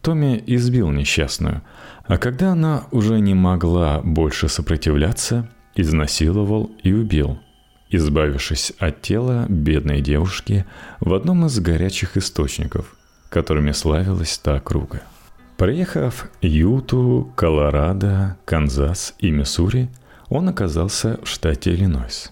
Томми 0.00 0.42
избил 0.46 0.90
несчастную, 0.90 1.62
а 2.04 2.18
когда 2.18 2.52
она 2.52 2.84
уже 2.90 3.20
не 3.20 3.34
могла 3.34 4.00
больше 4.02 4.48
сопротивляться, 4.48 5.48
изнасиловал 5.76 6.70
и 6.82 6.92
убил, 6.92 7.38
избавившись 7.88 8.72
от 8.78 9.00
тела 9.00 9.46
бедной 9.48 10.00
девушки 10.00 10.66
в 11.00 11.14
одном 11.14 11.46
из 11.46 11.58
горячих 11.60 12.16
источников, 12.16 12.96
которыми 13.28 13.70
славилась 13.70 14.36
та 14.38 14.56
округа. 14.56 15.02
Приехав 15.56 16.28
Юту, 16.40 17.32
Колорадо, 17.36 18.36
Канзас 18.44 19.14
и 19.20 19.30
Миссури, 19.30 19.88
он 20.28 20.48
оказался 20.48 21.20
в 21.22 21.28
штате 21.28 21.74
Иллинойс 21.74 22.31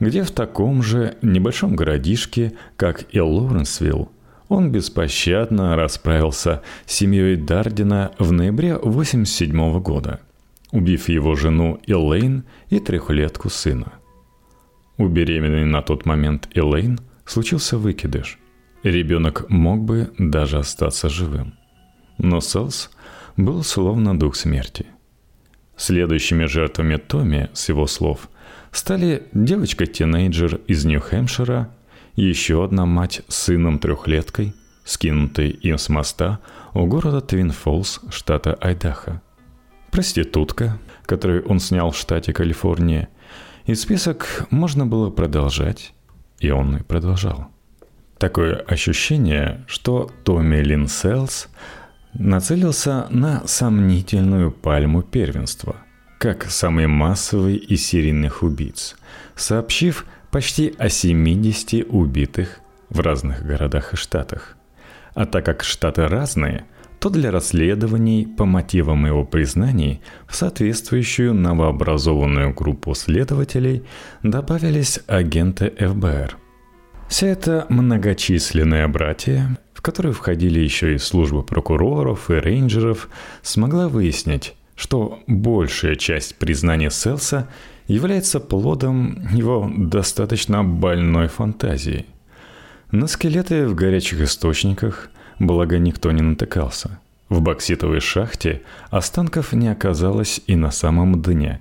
где 0.00 0.22
в 0.22 0.30
таком 0.30 0.82
же 0.82 1.16
небольшом 1.22 1.76
городишке, 1.76 2.52
как 2.76 3.14
и 3.14 3.20
Лоуренсвилл, 3.20 4.10
он 4.48 4.70
беспощадно 4.70 5.74
расправился 5.74 6.62
с 6.84 6.94
семьей 6.94 7.36
Дардина 7.36 8.12
в 8.18 8.30
ноябре 8.32 8.74
1987 8.74 9.80
года, 9.80 10.20
убив 10.70 11.08
его 11.08 11.34
жену 11.34 11.80
Элейн 11.86 12.44
и 12.70 12.78
трехлетку 12.78 13.48
сына. 13.48 13.92
У 14.98 15.08
беременной 15.08 15.64
на 15.64 15.82
тот 15.82 16.06
момент 16.06 16.48
Элейн 16.54 17.00
случился 17.24 17.76
выкидыш. 17.76 18.38
Ребенок 18.82 19.50
мог 19.50 19.80
бы 19.80 20.12
даже 20.16 20.58
остаться 20.58 21.08
живым. 21.08 21.54
Но 22.18 22.40
Селс 22.40 22.90
был 23.36 23.64
словно 23.64 24.16
дух 24.16 24.36
смерти. 24.36 24.86
Следующими 25.76 26.44
жертвами 26.44 26.96
Томми, 26.96 27.50
с 27.52 27.68
его 27.68 27.86
слов– 27.86 28.30
стали 28.76 29.26
девочка-тинейджер 29.32 30.60
из 30.66 30.84
Нью-Хэмпшира, 30.84 31.70
еще 32.14 32.64
одна 32.64 32.86
мать 32.86 33.22
с 33.28 33.36
сыном-трехлеткой, 33.36 34.54
скинутый 34.84 35.50
им 35.50 35.78
с 35.78 35.88
моста 35.88 36.40
у 36.74 36.86
города 36.86 37.20
Твин 37.20 37.50
Фолс, 37.50 38.00
штата 38.10 38.54
Айдахо. 38.54 39.22
Проститутка, 39.90 40.78
которую 41.06 41.46
он 41.46 41.58
снял 41.58 41.90
в 41.90 41.96
штате 41.96 42.32
Калифорния. 42.32 43.08
И 43.64 43.74
список 43.74 44.46
можно 44.50 44.86
было 44.86 45.10
продолжать, 45.10 45.94
и 46.38 46.50
он 46.50 46.76
и 46.76 46.82
продолжал. 46.82 47.48
Такое 48.18 48.56
ощущение, 48.56 49.64
что 49.66 50.10
Томми 50.24 50.56
Лин 50.56 50.86
Селс 50.88 51.48
нацелился 52.14 53.06
на 53.10 53.46
сомнительную 53.46 54.52
пальму 54.52 55.02
первенства– 55.02 55.76
как 56.18 56.44
самый 56.50 56.86
массовый 56.86 57.56
из 57.56 57.86
серийных 57.86 58.42
убийц, 58.42 58.96
сообщив 59.34 60.06
почти 60.30 60.74
о 60.78 60.88
70 60.88 61.86
убитых 61.88 62.60
в 62.88 63.00
разных 63.00 63.44
городах 63.44 63.94
и 63.94 63.96
штатах. 63.96 64.56
А 65.14 65.26
так 65.26 65.44
как 65.44 65.62
штаты 65.62 66.08
разные, 66.08 66.64
то 66.98 67.10
для 67.10 67.30
расследований 67.30 68.26
по 68.26 68.44
мотивам 68.44 69.06
его 69.06 69.24
признаний 69.24 70.00
в 70.26 70.34
соответствующую 70.34 71.34
новообразованную 71.34 72.54
группу 72.54 72.94
следователей 72.94 73.84
добавились 74.22 75.00
агенты 75.06 75.72
ФБР. 75.78 76.36
Вся 77.08 77.28
эта 77.28 77.66
многочисленная 77.68 78.88
братья, 78.88 79.56
в 79.74 79.82
которую 79.82 80.14
входили 80.14 80.58
еще 80.58 80.94
и 80.94 80.98
службы 80.98 81.42
прокуроров 81.42 82.30
и 82.30 82.34
рейнджеров, 82.34 83.08
смогла 83.42 83.88
выяснить, 83.88 84.56
что 84.76 85.20
большая 85.26 85.96
часть 85.96 86.36
признания 86.36 86.90
Селса 86.90 87.48
является 87.88 88.40
плодом 88.40 89.26
его 89.32 89.70
достаточно 89.74 90.62
больной 90.62 91.28
фантазии. 91.28 92.06
На 92.92 93.06
скелеты 93.06 93.66
в 93.66 93.74
горячих 93.74 94.20
источниках, 94.20 95.10
благо 95.38 95.78
никто 95.78 96.12
не 96.12 96.22
натыкался. 96.22 97.00
В 97.28 97.40
бокситовой 97.40 98.00
шахте 98.00 98.62
останков 98.90 99.52
не 99.52 99.68
оказалось 99.68 100.40
и 100.46 100.54
на 100.54 100.70
самом 100.70 101.20
дне. 101.20 101.60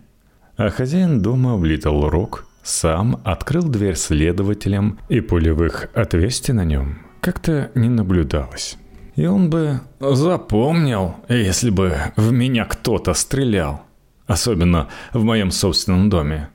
А 0.57 0.69
хозяин 0.69 1.22
дома 1.22 1.55
в 1.55 1.65
Литл 1.65 2.07
Рок 2.07 2.45
сам 2.62 3.22
открыл 3.24 3.63
дверь 3.63 3.95
следователям, 3.95 5.00
и 5.10 5.22
пулевых 5.22 5.89
отверстий 5.93 6.53
на 6.53 6.63
нем 6.63 7.00
как-то 7.22 7.72
не 7.75 7.89
наблюдалось. 7.89 8.77
И 9.15 9.25
он 9.25 9.50
бы 9.50 9.79
запомнил, 10.00 11.15
если 11.29 11.69
бы 11.69 11.95
в 12.17 12.31
меня 12.31 12.65
кто-то 12.65 13.13
стрелял. 13.13 13.84
Особенно 14.27 14.89
в 15.13 15.24
моем 15.24 15.51
собственном 15.51 16.10
доме. 16.10 16.50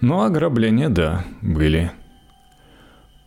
Но 0.00 0.24
ограбления, 0.24 0.88
да, 0.88 1.24
были. 1.40 1.92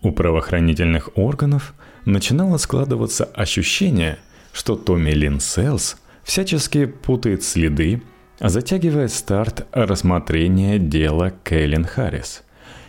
У 0.04 0.12
правоохранительных 0.12 1.18
органов 1.18 1.74
начинало 2.06 2.58
складываться 2.58 3.26
ощущение, 3.26 4.20
что 4.54 4.76
Томми 4.76 5.12
Лин 5.12 5.40
Селс 5.40 5.98
всячески 6.24 6.86
путает 6.86 7.44
следы, 7.44 8.04
затягивая 8.40 9.08
старт 9.08 9.66
рассмотрения 9.72 10.78
дела 10.78 11.32
Кэлен 11.44 11.86
Харрис 11.86 12.44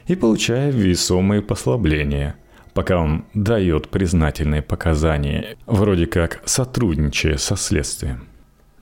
и 0.07 0.16
получая 0.16 0.71
весомые 0.71 1.40
послабления– 1.40 2.37
пока 2.78 3.00
он 3.00 3.25
дает 3.35 3.88
признательные 3.88 4.62
показания, 4.62 5.56
вроде 5.66 6.06
как 6.06 6.40
сотрудничая 6.44 7.37
со 7.37 7.56
следствием. 7.56 8.28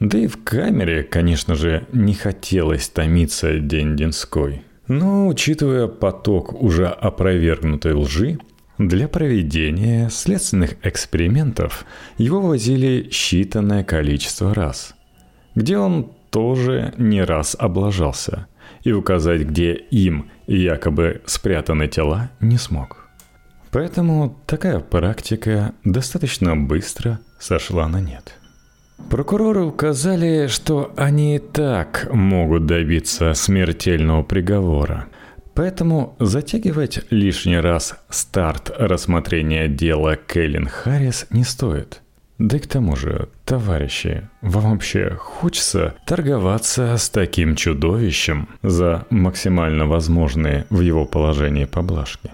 Да 0.00 0.18
и 0.18 0.26
в 0.26 0.44
камере, 0.44 1.02
конечно 1.02 1.54
же, 1.54 1.86
не 1.92 2.12
хотелось 2.12 2.90
томиться 2.90 3.58
день-денской. 3.58 4.60
Но, 4.86 5.28
учитывая 5.28 5.86
поток 5.86 6.52
уже 6.52 6.88
опровергнутой 6.88 7.94
лжи, 7.94 8.38
для 8.76 9.08
проведения 9.08 10.10
следственных 10.10 10.74
экспериментов 10.82 11.86
его 12.18 12.42
возили 12.42 13.08
считанное 13.10 13.82
количество 13.82 14.52
раз, 14.52 14.94
где 15.54 15.78
он 15.78 16.12
тоже 16.28 16.92
не 16.98 17.24
раз 17.24 17.56
облажался, 17.58 18.46
и 18.84 18.92
указать, 18.92 19.40
где 19.40 19.72
им 19.72 20.30
якобы 20.46 21.22
спрятаны 21.24 21.88
тела, 21.88 22.28
не 22.40 22.58
смог. 22.58 23.05
Поэтому 23.76 24.34
такая 24.46 24.80
практика 24.80 25.74
достаточно 25.84 26.56
быстро 26.56 27.18
сошла 27.38 27.86
на 27.86 28.00
нет. 28.00 28.32
Прокуроры 29.10 29.64
указали, 29.64 30.46
что 30.46 30.94
они 30.96 31.36
и 31.36 31.38
так 31.38 32.08
могут 32.10 32.64
добиться 32.64 33.34
смертельного 33.34 34.22
приговора. 34.22 35.08
Поэтому 35.52 36.16
затягивать 36.18 37.00
лишний 37.10 37.58
раз 37.58 37.96
старт 38.08 38.72
рассмотрения 38.78 39.68
дела 39.68 40.16
Кэлен 40.26 40.68
Харрис 40.68 41.26
не 41.28 41.44
стоит. 41.44 42.00
Да 42.38 42.56
и 42.56 42.60
к 42.60 42.66
тому 42.66 42.96
же, 42.96 43.28
товарищи, 43.44 44.26
вам 44.40 44.70
вообще 44.70 45.10
хочется 45.18 45.96
торговаться 46.06 46.96
с 46.96 47.10
таким 47.10 47.56
чудовищем 47.56 48.48
за 48.62 49.04
максимально 49.10 49.86
возможные 49.86 50.64
в 50.70 50.80
его 50.80 51.04
положении 51.04 51.66
поблажки? 51.66 52.30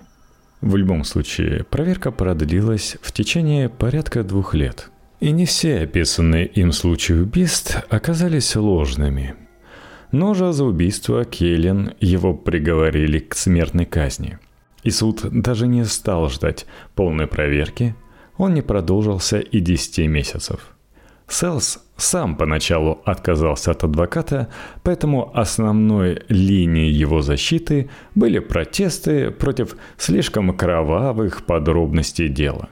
В 0.63 0.77
любом 0.77 1.03
случае, 1.03 1.65
проверка 1.65 2.13
продлилась 2.13 2.97
в 3.03 3.11
течение 3.11 3.69
порядка 3.69 4.23
двух 4.23 4.55
лет. 4.55 4.91
И 5.19 5.33
не 5.33 5.45
все 5.45 5.81
описанные 5.81 6.47
им 6.47 6.71
случаи 6.71 7.15
убийств 7.15 7.85
оказались 7.91 8.55
ложными. 8.55 9.35
Но 10.13 10.35
же 10.35 10.53
за 10.53 10.65
убийство 10.65 11.25
Келлен 11.25 11.95
его 11.99 12.33
приговорили 12.33 13.19
к 13.19 13.35
смертной 13.35 13.87
казни. 13.87 14.39
И 14.85 14.91
суд 14.91 15.23
даже 15.33 15.67
не 15.67 15.85
стал 15.85 16.29
ждать 16.29 16.67
полной 16.95 17.27
проверки, 17.27 17.97
он 18.37 18.55
не 18.55 18.63
продолжился 18.63 19.41
и 19.41 19.59
10 19.59 20.07
месяцев. 20.07 20.77
Селс 21.27 21.82
сам 21.97 22.37
поначалу 22.37 23.01
отказался 23.05 23.71
от 23.71 23.85
адвоката, 23.85 24.49
поэтому 24.83 25.31
основной 25.35 26.23
линией 26.29 26.91
его 26.91 27.23
защиты 27.23 27.91
были 28.15 28.39
протесты 28.39 29.31
против 29.31 29.77
слишком 29.99 30.57
кровавых 30.57 31.45
подробностей 31.45 32.29
дела. 32.29 32.69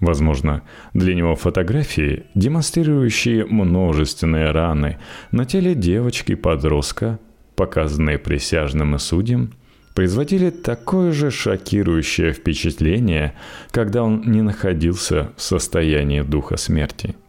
Возможно, 0.00 0.62
для 0.94 1.14
него 1.14 1.34
фотографии, 1.34 2.24
демонстрирующие 2.34 3.44
множественные 3.44 4.52
раны 4.52 4.98
на 5.32 5.44
теле 5.44 5.74
девочки-подростка, 5.74 7.18
показанные 7.56 8.18
присяжным 8.18 8.94
и 8.94 8.98
судьям, 8.98 9.54
производили 9.94 10.50
такое 10.50 11.10
же 11.10 11.32
шокирующее 11.32 12.32
впечатление, 12.32 13.34
когда 13.72 14.04
он 14.04 14.22
не 14.26 14.42
находился 14.42 15.32
в 15.36 15.42
состоянии 15.42 16.20
духа 16.20 16.56
смерти– 16.56 17.16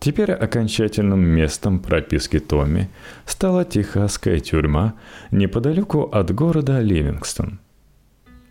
Теперь 0.00 0.32
окончательным 0.32 1.20
местом 1.20 1.78
прописки 1.78 2.38
Томми 2.38 2.90
стала 3.24 3.64
техасская 3.64 4.38
тюрьма 4.38 4.94
неподалеку 5.30 6.02
от 6.02 6.34
города 6.34 6.80
Ливингстон. 6.80 7.58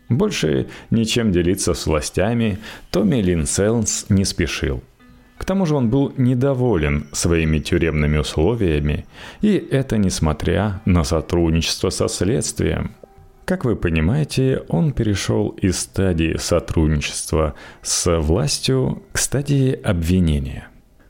Больше 0.10 0.68
ничем 0.90 1.32
делиться 1.32 1.74
с 1.74 1.86
властями 1.86 2.60
Томми 2.92 3.22
Линселнс 3.22 4.08
не 4.10 4.26
спешил. 4.26 4.84
К 5.38 5.46
тому 5.46 5.66
же 5.66 5.76
он 5.76 5.90
был 5.90 6.14
недоволен 6.18 7.08
своими 7.12 7.60
тюремными 7.60 8.18
условиями, 8.18 9.06
и 9.42 9.56
это 9.56 9.98
несмотря 9.98 10.82
на 10.86 11.04
сотрудничество 11.04 11.90
со 11.90 12.08
следствием. 12.08 12.92
Как 13.46 13.66
вы 13.66 13.76
понимаете, 13.76 14.64
он 14.70 14.94
перешел 14.94 15.50
из 15.50 15.80
стадии 15.80 16.38
сотрудничества 16.38 17.56
с 17.82 18.20
властью 18.22 19.04
к 19.12 19.18
стадии 19.18 19.74
обвинения. 19.74 20.70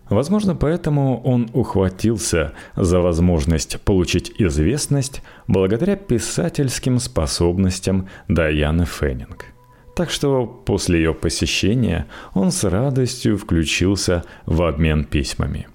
Возможно, 0.10 0.54
поэтому 0.54 1.22
он 1.22 1.50
ухватился 1.54 2.54
за 2.76 3.00
возможность 3.00 3.80
получить 3.82 4.34
известность 4.38 5.22
благодаря 5.48 5.96
писательским 5.96 7.00
способностям 7.00 8.10
Даяны 8.28 8.86
Феннинг. 8.86 9.46
Так 9.96 10.10
что 10.10 10.46
после 10.46 11.00
ее 11.00 11.14
посещения 11.14 12.08
он 12.34 12.52
с 12.52 12.64
радостью 12.64 13.38
включился 13.38 14.24
в 14.46 14.64
обмен 14.64 15.06
письмами. 15.06 15.68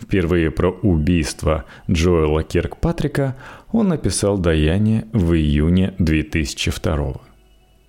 Впервые 0.00 0.50
про 0.50 0.70
убийство 0.70 1.66
Джоэла 1.90 2.42
Киркпатрика 2.42 3.36
он 3.70 3.88
написал 3.88 4.38
Даяне 4.38 5.06
в 5.12 5.34
июне 5.34 5.94
2002 5.98 7.20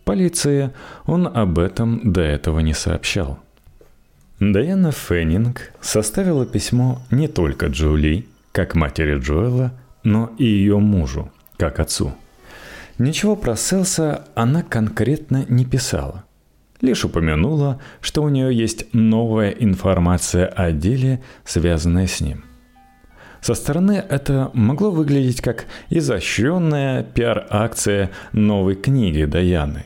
Полиции 0.03 0.71
он 1.05 1.27
об 1.27 1.57
этом 1.57 2.11
до 2.11 2.21
этого 2.21 2.59
не 2.59 2.73
сообщал– 2.73 3.39
Дайана 4.41 4.91
Феннинг 4.91 5.71
составила 5.81 6.47
письмо 6.47 6.99
не 7.11 7.27
только 7.27 7.67
Джоули, 7.67 8.25
как 8.51 8.73
матери 8.73 9.19
Джоэла, 9.19 9.71
но 10.03 10.31
и 10.39 10.45
ее 10.45 10.79
мужу, 10.79 11.31
как 11.57 11.79
отцу. 11.79 12.15
Ничего 12.97 13.35
про 13.35 13.55
Селса 13.55 14.25
она 14.33 14.63
конкретно 14.63 15.45
не 15.47 15.63
писала. 15.63 16.23
Лишь 16.81 17.05
упомянула, 17.05 17.79
что 18.01 18.23
у 18.23 18.29
нее 18.29 18.51
есть 18.51 18.91
новая 18.93 19.51
информация 19.51 20.47
о 20.47 20.71
деле, 20.71 21.21
связанная 21.45 22.07
с 22.07 22.19
ним. 22.19 22.43
Со 23.41 23.53
стороны 23.53 24.03
это 24.09 24.49
могло 24.55 24.89
выглядеть 24.89 25.41
как 25.41 25.65
изощренная 25.91 27.03
пиар-акция 27.03 28.09
новой 28.31 28.73
книги 28.73 29.23
Даяны. 29.23 29.85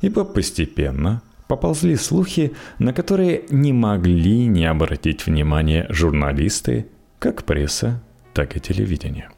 Ибо 0.00 0.24
постепенно– 0.24 1.22
поползли 1.50 1.96
слухи, 1.96 2.52
на 2.78 2.92
которые 2.92 3.42
не 3.50 3.72
могли 3.72 4.46
не 4.46 4.66
обратить 4.66 5.26
внимание 5.26 5.84
журналисты, 5.88 6.86
как 7.18 7.42
пресса, 7.42 8.00
так 8.34 8.56
и 8.56 8.60
телевидение. 8.60 9.30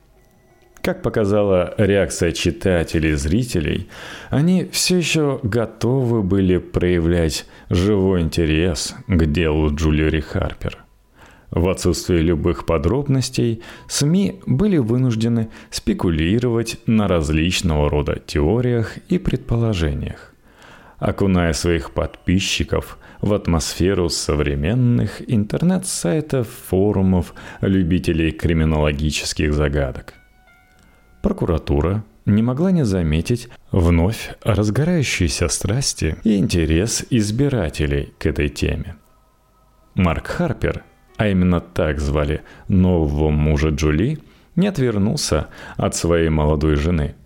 Как 0.82 1.00
показала 1.00 1.72
реакция 1.78 2.32
читателей 2.32 3.12
и 3.12 3.14
зрителей, 3.14 3.88
они 4.28 4.68
все 4.70 4.98
еще 4.98 5.40
готовы 5.42 6.22
были 6.22 6.58
проявлять 6.58 7.46
живой 7.70 8.20
интерес 8.20 8.94
к 9.06 9.24
делу 9.24 9.74
Джулиори 9.74 10.20
Харпер. 10.20 10.84
В 11.50 11.66
отсутствие 11.66 12.20
любых 12.20 12.66
подробностей 12.66 13.62
СМИ 13.88 14.40
были 14.46 14.76
вынуждены 14.76 15.48
спекулировать 15.70 16.76
на 16.84 17.08
различного 17.08 17.88
рода 17.88 18.20
теориях 18.26 18.98
и 19.08 19.16
предположениях 19.16 20.31
окуная 21.02 21.52
своих 21.52 21.90
подписчиков 21.90 22.96
в 23.20 23.34
атмосферу 23.34 24.08
современных 24.08 25.20
интернет-сайтов, 25.28 26.48
форумов, 26.48 27.34
любителей 27.60 28.30
криминологических 28.30 29.52
загадок. 29.52 30.14
Прокуратура 31.20 32.04
не 32.24 32.42
могла 32.42 32.70
не 32.70 32.84
заметить 32.84 33.48
вновь 33.72 34.30
разгорающиеся 34.42 35.48
страсти 35.48 36.16
и 36.22 36.36
интерес 36.36 37.04
избирателей 37.10 38.14
к 38.18 38.26
этой 38.26 38.48
теме. 38.48 38.94
Марк 39.94 40.28
Харпер, 40.28 40.84
а 41.16 41.28
именно 41.28 41.60
так 41.60 41.98
звали 41.98 42.42
нового 42.68 43.30
мужа 43.30 43.70
Джули, 43.70 44.20
не 44.54 44.68
отвернулся 44.68 45.48
от 45.76 45.96
своей 45.96 46.28
молодой 46.28 46.76
жены– 46.76 47.16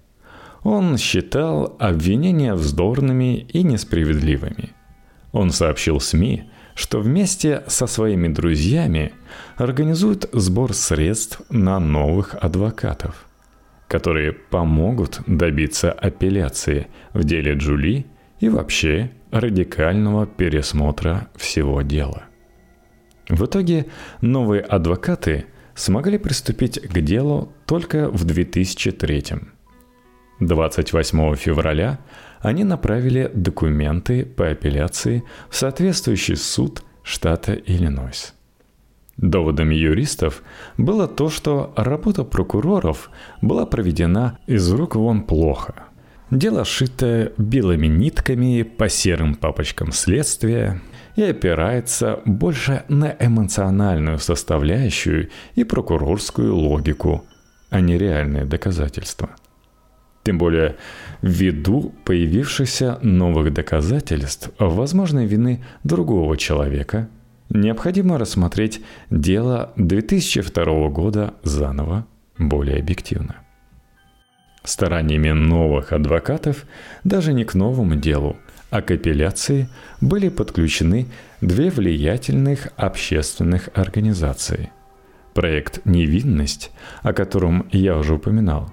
он 0.66 0.98
считал 0.98 1.76
обвинения 1.78 2.54
вздорными 2.54 3.46
и 3.52 3.62
несправедливыми. 3.62 4.70
Он 5.30 5.50
сообщил 5.50 6.00
СМИ, 6.00 6.50
что 6.74 6.98
вместе 6.98 7.62
со 7.68 7.86
своими 7.86 8.26
друзьями 8.26 9.12
организует 9.56 10.28
сбор 10.32 10.74
средств 10.74 11.40
на 11.50 11.78
новых 11.78 12.34
адвокатов, 12.34 13.26
которые 13.86 14.32
помогут 14.32 15.20
добиться 15.28 15.92
апелляции 15.92 16.88
в 17.12 17.22
деле 17.22 17.54
Джули 17.54 18.06
и 18.40 18.48
вообще 18.48 19.12
радикального 19.30 20.26
пересмотра 20.26 21.28
всего 21.36 21.82
дела. 21.82 22.24
В 23.28 23.44
итоге 23.44 23.86
новые 24.20 24.62
адвокаты 24.62 25.46
смогли 25.76 26.18
приступить 26.18 26.80
к 26.80 27.00
делу 27.00 27.52
только 27.66 28.10
в 28.10 28.24
2003 28.24 29.20
году. 29.30 29.55
28 30.40 31.34
февраля 31.36 31.98
они 32.40 32.64
направили 32.64 33.30
документы 33.34 34.24
по 34.24 34.50
апелляции 34.50 35.24
в 35.48 35.56
соответствующий 35.56 36.36
суд 36.36 36.82
штата 37.02 37.54
Иллинойс. 37.54 38.34
Доводами 39.16 39.74
юристов 39.74 40.42
было 40.76 41.08
то, 41.08 41.30
что 41.30 41.72
работа 41.74 42.22
прокуроров 42.22 43.10
была 43.40 43.64
проведена 43.64 44.38
из 44.46 44.70
рук 44.70 44.94
вон 44.94 45.22
плохо. 45.22 45.86
Дело 46.30 46.64
шито 46.64 47.32
белыми 47.38 47.86
нитками 47.86 48.62
по 48.62 48.90
серым 48.90 49.36
папочкам 49.36 49.92
следствия 49.92 50.82
и 51.14 51.22
опирается 51.22 52.20
больше 52.26 52.84
на 52.88 53.16
эмоциональную 53.18 54.18
составляющую 54.18 55.30
и 55.54 55.64
прокурорскую 55.64 56.54
логику, 56.54 57.24
а 57.70 57.80
не 57.80 57.96
реальные 57.96 58.44
доказательства– 58.44 59.30
тем 60.26 60.38
более, 60.38 60.74
ввиду 61.22 61.94
появившихся 62.04 62.98
новых 63.00 63.52
доказательств 63.52 64.50
возможной 64.58 65.24
вины 65.24 65.64
другого 65.84 66.36
человека, 66.36 67.08
необходимо 67.48 68.18
рассмотреть 68.18 68.80
дело 69.08 69.72
2002 69.76 70.88
года 70.88 71.34
заново, 71.44 72.08
более 72.38 72.80
объективно. 72.80 73.36
Стараниями 74.64 75.30
новых 75.30 75.92
адвокатов 75.92 76.66
даже 77.04 77.32
не 77.32 77.44
к 77.44 77.54
новому 77.54 77.94
делу, 77.94 78.36
а 78.70 78.82
к 78.82 78.90
апелляции 78.90 79.68
были 80.00 80.28
подключены 80.28 81.06
две 81.40 81.70
влиятельных 81.70 82.70
общественных 82.76 83.68
организации. 83.74 84.70
Проект 85.34 85.82
«Невинность», 85.84 86.72
о 87.02 87.12
котором 87.12 87.68
я 87.70 87.96
уже 87.96 88.14
упоминал, 88.14 88.72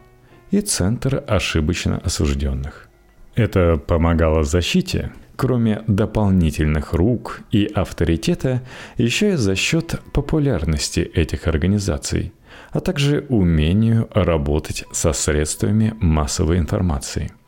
и 0.53 0.61
Центр 0.61 1.23
ошибочно 1.27 1.97
осужденных. 1.97 2.87
Это 3.33 3.77
помогало 3.77 4.43
защите, 4.43 5.11
кроме 5.35 5.81
дополнительных 5.87 6.93
рук 6.93 7.41
и 7.49 7.65
авторитета, 7.65 8.61
еще 8.97 9.33
и 9.33 9.35
за 9.35 9.55
счет 9.55 9.99
популярности 10.13 10.99
этих 10.99 11.47
организаций, 11.47 12.33
а 12.69 12.81
также 12.81 13.25
умению 13.29 14.07
работать 14.13 14.85
со 14.91 15.11
средствами 15.11 15.95
массовой 15.99 16.59
информации– 16.59 17.31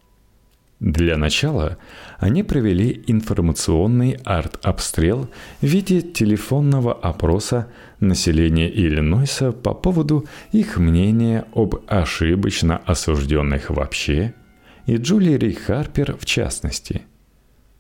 для 0.80 1.18
начала 1.18 1.78
они 2.20 2.44
провели 2.44 3.04
информационный 3.08 4.20
арт-обстрел 4.26 5.30
в 5.62 5.66
виде 5.66 6.02
телефонного 6.02 6.94
опроса 6.94 7.72
населения 8.02 8.70
Иллинойса 8.70 9.54
по 9.54 9.74
поводу 9.74 10.26
их 10.52 10.78
мнения 10.78 11.46
об 11.54 11.76
ошибочно 11.88 12.78
осужденных 12.86 13.70
вообще 13.70 14.34
и 14.86 14.98
Джулии 14.98 15.38
Ри 15.38 15.54
Харпер 15.54 16.18
в 16.18 16.26
частности. 16.26 17.04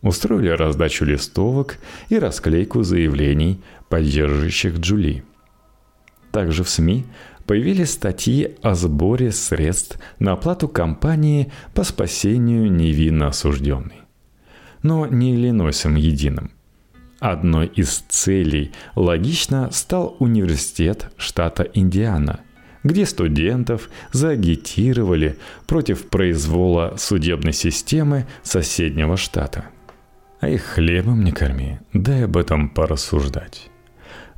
Устроили 0.01 0.49
раздачу 0.49 1.03
листовок 1.03 1.77
и 2.10 2.17
расклейку 2.17 2.84
заявлений, 2.84 3.60
поддерживающих 3.89 4.77
Джули. 4.77 5.23
Также 6.31 6.63
в 6.63 6.69
СМИ 6.69 7.05
появились 7.45 7.91
статьи 7.91 8.55
о 8.62 8.75
сборе 8.75 9.31
средств 9.31 9.99
на 10.19 10.34
оплату 10.34 10.67
кампании 10.67 11.51
по 11.73 11.84
спасению 11.84 12.71
невинно 12.71 13.27
осужденной. 13.27 14.01
Но 14.84 15.08
не 15.08 15.36
Иллинойсом 15.36 15.95
единым. 15.95 16.51
Одной 17.19 17.67
из 17.67 17.99
целей 18.10 18.71
логично 18.95 19.71
стал 19.71 20.15
университет 20.19 21.12
штата 21.17 21.63
Индиана, 21.63 22.41
где 22.84 23.05
студентов 23.05 23.89
заагитировали 24.12 25.38
против 25.65 26.10
произвола 26.10 26.95
судебной 26.97 27.53
системы 27.53 28.27
соседнего 28.43 29.17
штата. 29.17 29.65
А 30.39 30.49
их 30.49 30.62
хлебом 30.63 31.23
не 31.23 31.31
корми, 31.31 31.79
дай 31.93 32.25
об 32.25 32.38
этом 32.38 32.69
порассуждать 32.69 33.71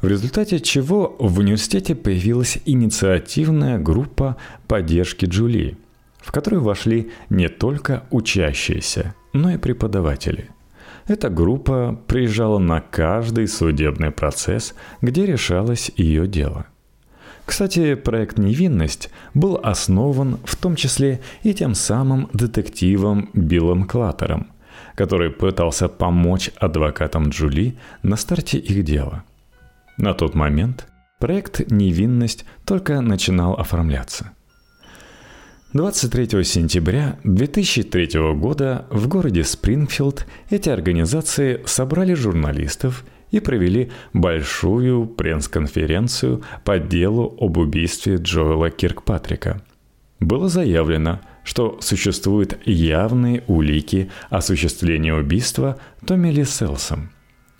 в 0.02 0.08
результате 0.08 0.60
чего 0.60 1.16
в 1.20 1.40
университете 1.40 1.96
появилась 1.96 2.60
инициативная 2.66 3.80
группа 3.80 4.38
поддержки 4.68 5.26
Джули, 5.26 5.78
в 6.20 6.32
которую 6.32 6.62
вошли 6.62 7.12
не 7.30 7.50
только 7.50 8.04
учащиеся, 8.12 9.16
но 9.34 9.52
и 9.52 9.58
преподаватели. 9.58 10.50
Эта 11.08 11.30
группа 11.30 12.00
приезжала 12.06 12.60
на 12.60 12.82
каждый 12.82 13.48
судебный 13.48 14.12
процесс, 14.12 14.76
где 15.02 15.26
решалось 15.26 15.90
ее 15.96 16.28
дело. 16.28 16.68
Кстати, 17.46 17.96
проект 17.96 18.38
«Невинность» 18.38 19.10
был 19.34 19.58
основан 19.64 20.38
в 20.44 20.58
том 20.58 20.76
числе 20.76 21.22
и 21.44 21.54
тем 21.54 21.76
самым 21.76 22.30
детективом 22.34 23.30
Биллом 23.34 23.86
Клаттером, 23.86 24.48
который 24.96 25.30
пытался 25.30 25.88
помочь 25.88 26.52
адвокатам 26.58 27.30
Джули 27.30 27.78
на 28.04 28.18
старте 28.18 28.58
их 28.58 28.84
дела– 28.84 29.24
на 29.98 30.14
тот 30.14 30.36
момент 30.36 30.88
проект 31.20 31.72
«Невинность» 31.72 32.46
только 32.66 33.02
начинал 33.02 33.54
оформляться. 33.54 34.32
23 35.74 36.44
сентября 36.44 37.20
2003 37.24 38.34
года 38.36 38.86
в 38.90 39.08
городе 39.08 39.44
Спрингфилд 39.44 40.26
эти 40.50 40.70
организации 40.70 41.62
собрали 41.66 42.14
журналистов 42.14 43.04
и 43.32 43.42
провели 43.42 43.92
большую 44.14 45.06
пресс-конференцию 45.08 46.44
по 46.64 46.80
делу 46.80 47.36
об 47.40 47.58
убийстве 47.58 48.16
Джоэла 48.16 48.70
Киркпатрика. 48.70 49.62
Было 50.20 50.48
заявлено, 50.48 51.20
что 51.44 51.80
существуют 51.82 52.58
явные 52.66 53.44
улики 53.48 54.10
осуществления 54.30 55.14
убийства 55.14 55.78
Томми 56.06 56.30
Ли 56.30 56.46
Селсом– 56.46 57.12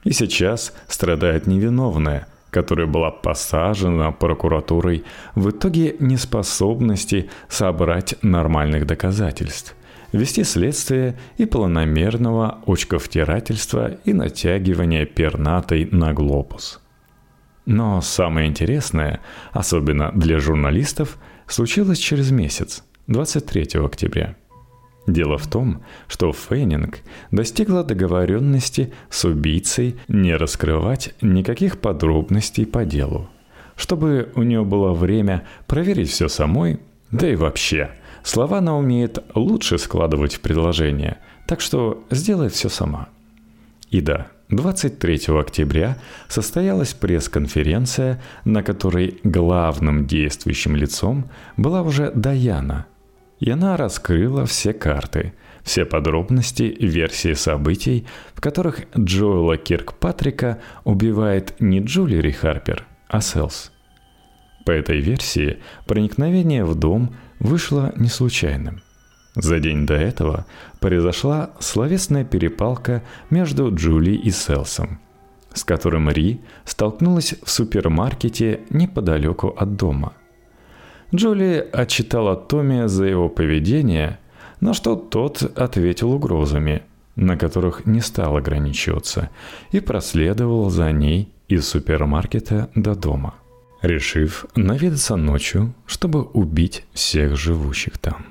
и 0.08 0.14
сейчас 0.14 0.74
страдает 0.88 1.48
невиновная, 1.48 2.28
которая 2.50 2.88
была 2.88 3.12
посажена 3.12 4.12
прокуратурой 4.14 5.04
в 5.36 5.50
итоге 5.50 5.98
неспособности 6.00 7.30
собрать 7.50 8.16
нормальных 8.22 8.86
доказательств, 8.86 9.76
вести 10.14 10.46
следствие 10.46 11.20
и 11.38 11.46
планомерного 11.46 12.60
очковтирательства 12.66 13.98
и 14.06 14.14
натягивания 14.14 15.06
пернатой 15.06 15.90
на 15.92 16.14
глобус. 16.14 16.80
Но 17.66 18.00
самое 18.00 18.48
интересное, 18.48 19.20
особенно 19.52 20.14
для 20.14 20.40
журналистов, 20.40 21.18
случилось 21.48 22.00
через 22.00 22.32
месяц, 22.32 22.82
23 23.08 23.82
октября– 23.84 24.38
Дело 25.08 25.38
в 25.38 25.48
том, 25.48 25.82
что 26.10 26.34
Фейнинг 26.34 27.00
достигла 27.32 27.86
договоренности 27.86 28.92
с 29.10 29.24
убийцей 29.24 29.96
не 30.10 30.36
раскрывать 30.36 31.16
никаких 31.22 31.80
подробностей 31.80 32.66
по 32.66 32.84
делу, 32.84 33.30
чтобы 33.78 34.30
у 34.36 34.44
нее 34.44 34.66
было 34.66 34.94
время 34.94 35.44
проверить 35.66 36.10
все 36.10 36.28
самой, 36.28 36.82
да 37.10 37.32
и 37.32 37.36
вообще, 37.36 37.92
слова 38.22 38.58
она 38.58 38.76
умеет 38.76 39.20
лучше 39.34 39.78
складывать 39.78 40.36
в 40.36 40.42
предложения, 40.42 41.20
так 41.48 41.62
что 41.62 42.04
сделает 42.12 42.52
все 42.52 42.68
сама. 42.68 43.08
И 43.90 44.02
да, 44.02 44.28
23 44.50 45.40
октября 45.40 45.98
состоялась 46.28 46.94
пресс-конференция, 46.94 48.22
на 48.44 48.62
которой 48.62 49.22
главным 49.24 50.06
действующим 50.06 50.76
лицом 50.76 51.30
была 51.56 51.82
уже 51.82 52.12
Даяна– 52.14 52.88
И 53.40 53.50
она 53.50 53.78
раскрыла 53.78 54.46
все 54.46 54.74
карты, 54.74 55.34
все 55.64 55.86
подробности 55.86 56.76
версии 56.80 57.34
событий, 57.34 58.08
в 58.34 58.42
которых 58.42 58.82
Джоэла 58.98 59.58
Киркпатрика 59.58 60.60
убивает 60.84 61.60
не 61.60 61.80
Джулири 61.80 62.32
Харпер, 62.32 62.86
а 63.08 63.22
Селс. 63.22 63.72
По 64.66 64.72
этой 64.72 65.00
версии 65.00 65.60
проникновение 65.86 66.66
в 66.66 66.76
дом 66.76 67.16
вышло 67.40 67.94
не 67.96 68.10
случайным. 68.10 68.82
За 69.36 69.60
день 69.60 69.86
до 69.86 69.94
этого 69.94 70.48
произошла 70.80 71.52
словесная 71.60 72.26
перепалка 72.26 73.04
между 73.30 73.74
Джули 73.74 74.12
и 74.12 74.32
Селсом, 74.32 75.00
с 75.54 75.64
которым 75.64 76.10
Ри 76.10 76.42
столкнулась 76.66 77.36
в 77.44 77.50
супермаркете 77.50 78.62
неподалеку 78.72 79.50
от 79.50 79.76
дома. 79.76 80.14
Джули 81.14 81.68
отчитала 81.72 82.36
Томми 82.36 82.88
за 82.88 83.06
его 83.06 83.30
поведение, 83.30 84.20
на 84.60 84.74
что 84.74 84.96
тот 84.96 85.42
ответил 85.58 86.12
угрозами, 86.12 86.84
на 87.16 87.38
которых 87.38 87.86
не 87.86 88.02
стал 88.02 88.38
ограничиваться, 88.38 89.30
и 89.72 89.80
проследовал 89.80 90.70
за 90.70 90.92
ней 90.92 91.30
из 91.48 91.68
супермаркета 91.68 92.70
до 92.76 92.96
дома, 92.96 93.36
решив 93.82 94.46
наведаться 94.56 95.16
ночью, 95.16 95.74
чтобы 95.86 96.24
убить 96.24 96.86
всех 96.94 97.38
живущих 97.38 97.98
там. 97.98 98.26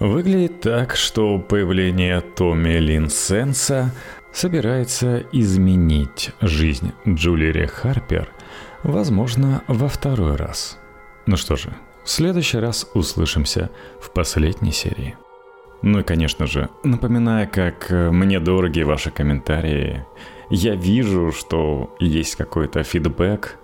Выглядит 0.00 0.60
так, 0.62 0.96
что 0.96 1.38
появление 1.38 2.20
Томми 2.20 2.78
Лин 2.78 3.08
Сенса 3.08 3.94
собирается 4.32 5.22
изменить 5.30 6.32
жизнь 6.40 6.92
Джулии 7.06 7.66
Харпер, 7.66 8.28
возможно, 8.82 9.62
во 9.68 9.88
второй 9.88 10.36
раз. 10.36 10.78
Ну 11.26 11.36
что 11.36 11.56
же, 11.56 11.74
в 12.04 12.10
следующий 12.10 12.58
раз 12.58 12.88
услышимся 12.94 13.70
в 14.00 14.10
последней 14.10 14.72
серии. 14.72 15.16
Ну 15.82 16.00
и, 16.00 16.02
конечно 16.02 16.46
же, 16.46 16.68
напоминая, 16.84 17.46
как 17.46 17.90
мне 17.90 18.38
дороги 18.40 18.82
ваши 18.82 19.10
комментарии, 19.10 20.04
я 20.50 20.74
вижу, 20.74 21.32
что 21.32 21.94
есть 21.98 22.36
какой-то 22.36 22.82
фидбэк, 22.82 23.58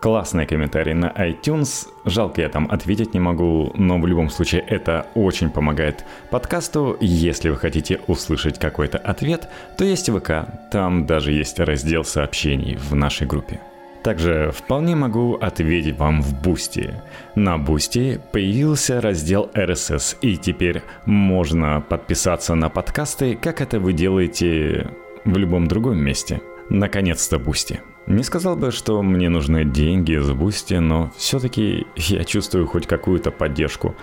классные 0.00 0.46
комментарии 0.46 0.92
на 0.92 1.06
iTunes. 1.06 1.88
Жалко, 2.04 2.42
я 2.42 2.48
там 2.48 2.68
ответить 2.70 3.14
не 3.14 3.20
могу, 3.20 3.72
но 3.74 3.98
в 3.98 4.06
любом 4.06 4.30
случае 4.30 4.62
это 4.62 5.06
очень 5.14 5.48
помогает 5.48 6.04
подкасту. 6.30 6.96
Если 7.00 7.48
вы 7.48 7.56
хотите 7.56 8.00
услышать 8.06 8.58
какой-то 8.58 8.98
ответ, 8.98 9.48
то 9.78 9.84
есть 9.84 10.10
ВК, 10.10 10.46
там 10.70 11.06
даже 11.06 11.32
есть 11.32 11.58
раздел 11.58 12.04
сообщений 12.04 12.76
в 12.76 12.94
нашей 12.94 13.26
группе. 13.26 13.60
Также 14.04 14.52
вполне 14.54 14.94
могу 14.94 15.36
ответить 15.36 15.96
вам 15.96 16.20
в 16.20 16.42
Boosty. 16.42 16.94
На 17.34 17.56
Boosty 17.56 18.20
появился 18.32 19.00
раздел 19.00 19.50
RSS, 19.54 20.18
и 20.20 20.36
теперь 20.36 20.82
можно 21.06 21.80
подписаться 21.80 22.54
на 22.54 22.68
подкасты, 22.68 23.34
как 23.34 23.62
это 23.62 23.80
вы 23.80 23.94
делаете 23.94 24.90
в 25.24 25.38
любом 25.38 25.68
другом 25.68 26.00
месте. 26.00 26.42
Наконец-то 26.68 27.38
Boosty. 27.38 27.80
Не 28.06 28.22
сказал 28.22 28.56
бы, 28.56 28.72
что 28.72 29.02
мне 29.02 29.30
нужны 29.30 29.64
деньги 29.64 30.18
с 30.18 30.30
Boosty, 30.32 30.74
но 30.74 31.10
все-таки 31.16 31.86
я 31.96 32.24
чувствую 32.24 32.66
хоть 32.66 32.86
какую-то 32.86 33.30
поддержку. 33.30 33.96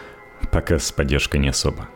Пока 0.52 0.80
с 0.80 0.92
поддержкой 0.92 1.38
не 1.38 1.50
особо. 1.50 1.88